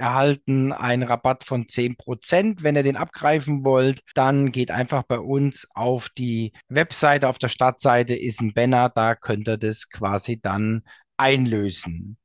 erhalten 0.00 0.72
einen 0.72 1.02
Rabatt 1.02 1.44
von 1.44 1.66
10%. 1.66 2.62
Wenn 2.62 2.74
ihr 2.74 2.82
den 2.82 2.96
abgreifen 2.96 3.64
wollt, 3.64 4.00
dann 4.14 4.50
geht 4.50 4.70
einfach 4.70 5.02
bei 5.02 5.18
uns 5.20 5.68
auf 5.74 6.08
die 6.08 6.52
Webseite. 6.68 7.28
Auf 7.28 7.38
der 7.38 7.48
Startseite 7.48 8.14
ist 8.14 8.40
ein 8.40 8.54
Banner, 8.54 8.88
da 8.88 9.14
könnt 9.14 9.46
ihr 9.46 9.58
das 9.58 9.90
quasi 9.90 10.40
dann 10.40 10.82
einlösen. 11.16 12.16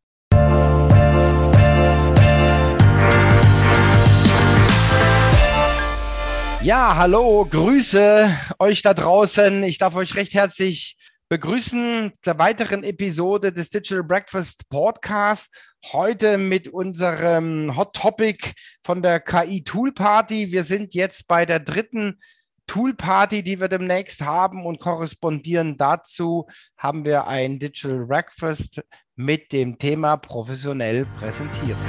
Ja, 6.62 6.96
hallo, 6.96 7.46
Grüße 7.46 8.36
euch 8.58 8.82
da 8.82 8.96
draußen. 8.96 9.62
Ich 9.64 9.78
darf 9.78 9.96
euch 9.96 10.16
recht 10.16 10.34
herzlich 10.34 10.98
begrüßen 11.30 12.14
zur 12.22 12.38
weiteren 12.38 12.84
Episode 12.84 13.52
des 13.52 13.70
Digital 13.70 14.04
Breakfast 14.04 14.70
Podcast. 14.70 15.50
Heute 15.92 16.40
mit 16.40 16.68
unserem 16.68 17.78
Hot 17.78 17.94
Topic 17.94 18.54
von 18.84 19.04
der 19.04 19.20
KI 19.20 19.64
Tool 19.64 19.92
Party. 19.92 20.52
Wir 20.52 20.64
sind 20.64 20.96
jetzt 20.96 21.28
bei 21.28 21.46
der 21.46 21.60
dritten 21.60 22.20
Tool 22.66 22.96
Party, 22.96 23.44
die 23.44 23.60
wir 23.60 23.68
demnächst 23.68 24.22
haben 24.22 24.66
und 24.66 24.80
korrespondieren 24.80 25.78
dazu 25.78 26.48
haben 26.76 27.06
wir 27.06 27.28
ein 27.28 27.60
Digital 27.60 28.04
Breakfast 28.08 28.82
mit 29.16 29.52
dem 29.52 29.78
Thema 29.78 30.18
professionell 30.18 31.06
präsentieren. 31.20 31.80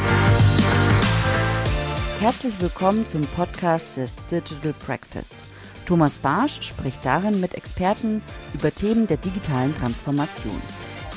Herzlich 2.21 2.61
willkommen 2.61 3.09
zum 3.09 3.23
Podcast 3.23 3.97
des 3.97 4.15
Digital 4.31 4.75
Breakfast. 4.85 5.47
Thomas 5.87 6.19
Barsch 6.19 6.61
spricht 6.61 7.03
darin 7.03 7.41
mit 7.41 7.55
Experten 7.55 8.23
über 8.53 8.71
Themen 8.75 9.07
der 9.07 9.17
digitalen 9.17 9.75
Transformation. 9.75 10.61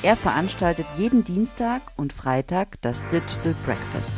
Er 0.02 0.16
veranstaltet 0.16 0.86
jeden 0.96 1.24
Dienstag 1.24 1.82
und 1.96 2.14
Freitag 2.14 2.80
das 2.80 3.06
Digital 3.08 3.54
Breakfast. 3.66 4.14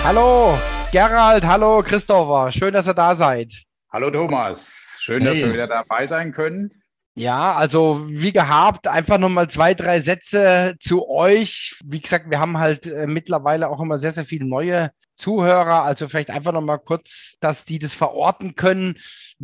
Hallo, 0.06 0.58
Gerald, 0.94 1.46
hallo 1.46 1.84
Christopher, 1.84 2.50
schön, 2.54 2.74
dass 2.74 2.88
ihr 2.88 2.94
da 2.94 3.14
seid. 3.14 3.52
Hallo 3.92 4.09
Thomas, 4.09 4.96
schön, 5.00 5.22
hey. 5.22 5.31
dass 5.31 5.40
wir 5.40 5.52
wieder 5.52 5.68
dabei 5.68 6.08
sein 6.08 6.31
können. 6.31 6.72
Ja, 7.16 7.53
also 7.53 8.08
wie 8.09 8.31
gehabt, 8.31 8.88
einfach 8.88 9.19
nochmal 9.19 9.47
zwei, 9.47 9.75
drei 9.75 10.00
Sätze 10.00 10.75
zu 10.80 11.08
euch. 11.08 11.75
Wie 11.86 12.02
gesagt, 12.02 12.31
wir 12.31 12.39
haben 12.39 12.58
halt 12.58 12.88
äh, 12.88 13.06
mittlerweile 13.06 13.69
auch 13.69 13.79
immer 13.79 14.00
sehr, 14.00 14.12
sehr 14.12 14.25
viele 14.25 14.46
neue 14.46 14.91
Zuhörer. 15.16 15.84
Also 15.84 16.07
vielleicht 16.07 16.31
einfach 16.31 16.53
nochmal 16.53 16.79
kurz, 16.79 17.35
dass 17.40 17.66
die 17.66 17.78
das 17.78 17.94
verorten 17.94 18.56
können, 18.56 18.96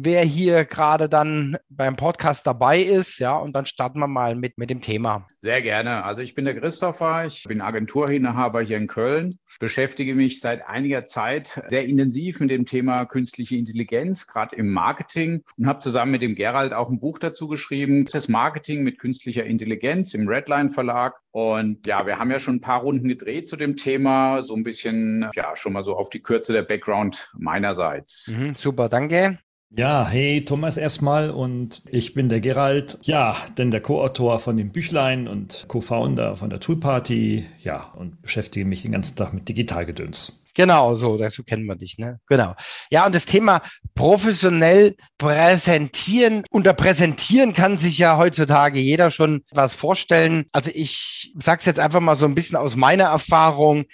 wer 0.02 0.24
hier 0.24 0.66
gerade 0.66 1.10
dann 1.10 1.58
beim 1.70 1.96
Podcast 1.96 2.48
dabei 2.48 2.80
ist. 2.80 3.20
Ja, 3.20 3.36
und 3.38 3.54
dann 3.54 3.66
starten 3.66 4.00
wir 4.00 4.08
mal 4.08 4.36
mit, 4.36 4.58
mit 4.58 4.70
dem 4.70 4.82
Thema. 4.82 5.28
Sehr 5.42 5.62
gerne. 5.62 6.04
Also 6.04 6.22
ich 6.22 6.36
bin 6.36 6.46
der 6.46 6.60
Christopher, 6.60 7.26
ich 7.26 7.44
bin 7.44 7.62
Agenturinhaber 7.62 8.62
hier 8.62 8.78
in 8.78 8.88
Köln, 8.88 9.40
beschäftige 9.60 10.14
mich 10.16 10.42
seit 10.42 10.68
einiger 10.68 11.06
Zeit 11.06 11.62
sehr 11.68 11.86
intensiv 11.86 12.40
mit 12.40 12.50
dem 12.50 12.66
Thema 12.66 13.06
künstliche 13.06 13.56
Intelligenz, 13.56 14.28
gerade 14.28 14.56
im 14.56 14.72
Marketing 14.72 15.44
und 15.58 15.68
habe 15.68 15.80
zusammen 15.80 16.12
mit 16.12 16.22
dem 16.22 16.36
Gerald 16.36 16.74
auch 16.74 16.90
ein 16.90 17.00
Buch 17.00 17.20
dazu 17.20 17.48
geschrieben, 17.48 18.06
das 18.12 18.28
Marketing 18.28 18.84
mit 18.84 19.00
künstlicher 19.00 19.46
Intelligenz 19.46 20.14
im 20.14 20.28
Redline 20.28 20.70
Verlag. 20.70 21.16
Und 21.32 21.88
ja, 21.88 22.06
wir 22.06 22.20
haben 22.20 22.32
ja 22.32 22.40
schon 22.40 22.56
ein 22.56 22.62
paar 22.62 22.82
Runden 22.82 23.08
gedreht 23.08 23.48
zu 23.48 23.56
dem 23.56 23.78
Thema, 23.78 24.42
so 24.42 24.56
ein 24.56 24.64
bisschen, 24.64 25.30
ja, 25.36 25.56
schon 25.56 25.74
mal 25.74 25.84
so 25.84 25.96
auf 25.96 26.10
die 26.10 26.22
Kürze 26.22 26.52
der 26.52 26.64
Background 26.64 27.32
meinerseits. 27.38 28.28
Mhm, 28.28 28.56
super, 28.56 28.90
danke. 28.90 29.40
Ja, 29.72 30.08
hey 30.08 30.44
Thomas 30.44 30.78
erstmal 30.78 31.30
und 31.30 31.84
ich 31.92 32.16
bin 32.16 32.28
der 32.28 32.40
Gerald, 32.40 32.98
ja, 33.04 33.38
denn 33.56 33.70
der 33.70 33.82
Co-Autor 33.82 34.40
von 34.40 34.58
dem 34.58 34.72
Büchlein 34.72 35.28
und 35.28 35.66
Co-Founder 35.68 36.36
von 36.36 36.50
der 36.50 36.60
Toolparty, 36.60 37.46
ja, 37.60 37.94
und 37.96 38.20
beschäftige 38.24 38.66
mich 38.66 38.82
den 38.82 38.92
ganzen 38.92 39.16
Tag 39.16 39.32
mit 39.32 39.48
Digitalgedöns. 39.48 40.44
Genau, 40.56 40.96
so, 40.96 41.20
dazu 41.20 41.44
kennen 41.44 41.66
wir 41.66 41.76
dich, 41.76 42.00
ne? 42.00 42.20
Genau. 42.28 42.56
Ja, 42.90 43.06
und 43.06 43.14
das 43.14 43.28
Thema 43.28 43.62
professionell 43.94 44.96
präsentieren. 45.20 46.44
Unter 46.50 46.74
präsentieren 46.74 47.54
kann 47.54 47.78
sich 47.78 48.00
ja 48.00 48.18
heutzutage 48.18 48.80
jeder 48.80 49.12
schon 49.12 49.44
was 49.52 49.76
vorstellen. 49.76 50.48
Also 50.52 50.72
ich 50.74 51.32
sag's 51.38 51.66
jetzt 51.66 51.80
einfach 51.80 52.02
mal 52.02 52.16
so 52.16 52.26
ein 52.26 52.36
bisschen 52.36 52.58
aus 52.58 52.76
meiner 52.76 53.06
Erfahrung 53.06 53.86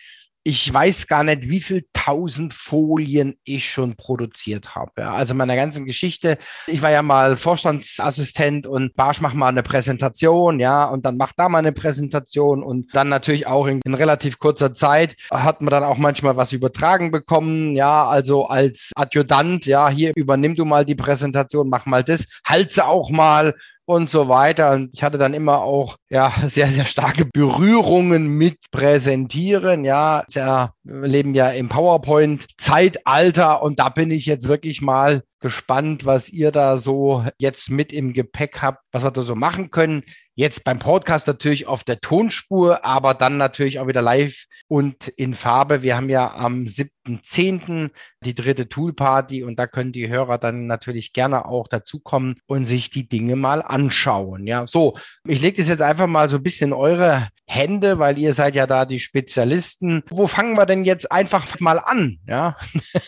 ich 0.47 0.71
weiß 0.71 1.07
gar 1.07 1.23
nicht, 1.23 1.49
wie 1.49 1.59
viel 1.59 1.87
tausend 1.91 2.53
Folien 2.53 3.35
ich 3.45 3.67
schon 3.67 3.95
produziert 3.95 4.75
habe. 4.75 4.91
Ja, 4.99 5.13
also 5.15 5.33
meiner 5.33 5.55
ganzen 5.55 5.85
Geschichte. 5.85 6.37
Ich 6.67 6.83
war 6.83 6.91
ja 6.91 7.01
mal 7.01 7.35
Vorstandsassistent 7.35 8.67
und 8.67 8.95
Barsch 8.95 9.21
macht 9.21 9.33
mal 9.33 9.47
eine 9.47 9.63
Präsentation, 9.63 10.59
ja, 10.59 10.85
und 10.85 11.03
dann 11.03 11.17
macht 11.17 11.39
da 11.39 11.49
mal 11.49 11.57
eine 11.57 11.71
Präsentation 11.71 12.61
und 12.61 12.93
dann 12.93 13.09
natürlich 13.09 13.47
auch 13.47 13.65
in, 13.65 13.81
in 13.83 13.95
relativ 13.95 14.37
kurzer 14.37 14.75
Zeit 14.75 15.15
hat 15.31 15.61
man 15.61 15.71
dann 15.71 15.83
auch 15.83 15.97
manchmal 15.97 16.37
was 16.37 16.53
übertragen 16.53 17.09
bekommen, 17.09 17.75
ja, 17.75 18.05
also 18.05 18.45
als 18.45 18.91
Adjutant, 18.95 19.65
ja, 19.65 19.89
hier 19.89 20.11
übernimm 20.15 20.55
du 20.55 20.63
mal 20.63 20.85
die 20.85 20.93
Präsentation, 20.93 21.69
mach 21.69 21.87
mal 21.87 22.03
das, 22.03 22.27
halte 22.45 22.85
auch 22.85 23.09
mal 23.09 23.55
und 23.85 24.09
so 24.09 24.27
weiter. 24.27 24.71
Und 24.71 24.89
ich 24.93 25.03
hatte 25.03 25.17
dann 25.17 25.33
immer 25.33 25.59
auch 25.59 25.97
ja 26.09 26.33
sehr, 26.45 26.67
sehr 26.67 26.85
starke 26.85 27.25
Berührungen 27.25 28.27
mit 28.27 28.57
Präsentieren. 28.71 29.85
Ja, 29.85 30.23
wir 30.33 30.73
leben 30.83 31.33
ja 31.33 31.49
im 31.49 31.69
PowerPoint-Zeitalter 31.69 33.61
und 33.61 33.79
da 33.79 33.89
bin 33.89 34.11
ich 34.11 34.25
jetzt 34.25 34.47
wirklich 34.47 34.81
mal 34.81 35.23
gespannt, 35.45 36.05
was 36.05 36.29
ihr 36.29 36.51
da 36.51 36.75
so 36.77 37.23
jetzt 37.37 37.69
mit 37.69 37.93
im 37.93 38.13
Gepäck 38.13 38.63
habt, 38.63 38.79
was 38.91 39.03
wir 39.03 39.11
da 39.11 39.21
so 39.21 39.35
machen 39.35 39.69
können. 39.69 40.01
Jetzt 40.33 40.63
beim 40.63 40.79
Podcast 40.79 41.27
natürlich 41.27 41.67
auf 41.67 41.83
der 41.83 42.01
Tonspur, 42.01 42.83
aber 42.83 43.13
dann 43.13 43.37
natürlich 43.37 43.79
auch 43.79 43.85
wieder 43.85 44.01
live 44.01 44.47
und 44.67 45.07
in 45.07 45.35
Farbe. 45.35 45.83
Wir 45.83 45.95
haben 45.95 46.09
ja 46.09 46.33
am 46.33 46.63
7.10. 46.63 47.91
die 48.21 48.33
dritte 48.33 48.67
Toolparty 48.67 49.43
und 49.43 49.59
da 49.59 49.67
können 49.67 49.91
die 49.91 50.09
Hörer 50.09 50.39
dann 50.39 50.65
natürlich 50.65 51.13
gerne 51.13 51.45
auch 51.45 51.67
dazukommen 51.67 52.39
und 52.47 52.65
sich 52.65 52.89
die 52.89 53.07
Dinge 53.07 53.35
mal 53.35 53.61
anschauen. 53.61 54.47
Ja, 54.47 54.65
so, 54.65 54.97
ich 55.27 55.41
lege 55.41 55.57
das 55.57 55.67
jetzt 55.67 55.83
einfach 55.83 56.07
mal 56.07 56.27
so 56.27 56.37
ein 56.37 56.43
bisschen 56.43 56.71
in 56.71 56.73
eure 56.73 57.29
Hände, 57.45 57.99
weil 57.99 58.17
ihr 58.17 58.33
seid 58.33 58.55
ja 58.55 58.65
da 58.65 58.85
die 58.85 58.99
Spezialisten. 58.99 60.01
Wo 60.09 60.25
fangen 60.25 60.57
wir 60.57 60.65
denn 60.65 60.85
jetzt 60.85 61.11
einfach 61.11 61.59
mal 61.59 61.77
an? 61.77 62.17
Ja. 62.27 62.57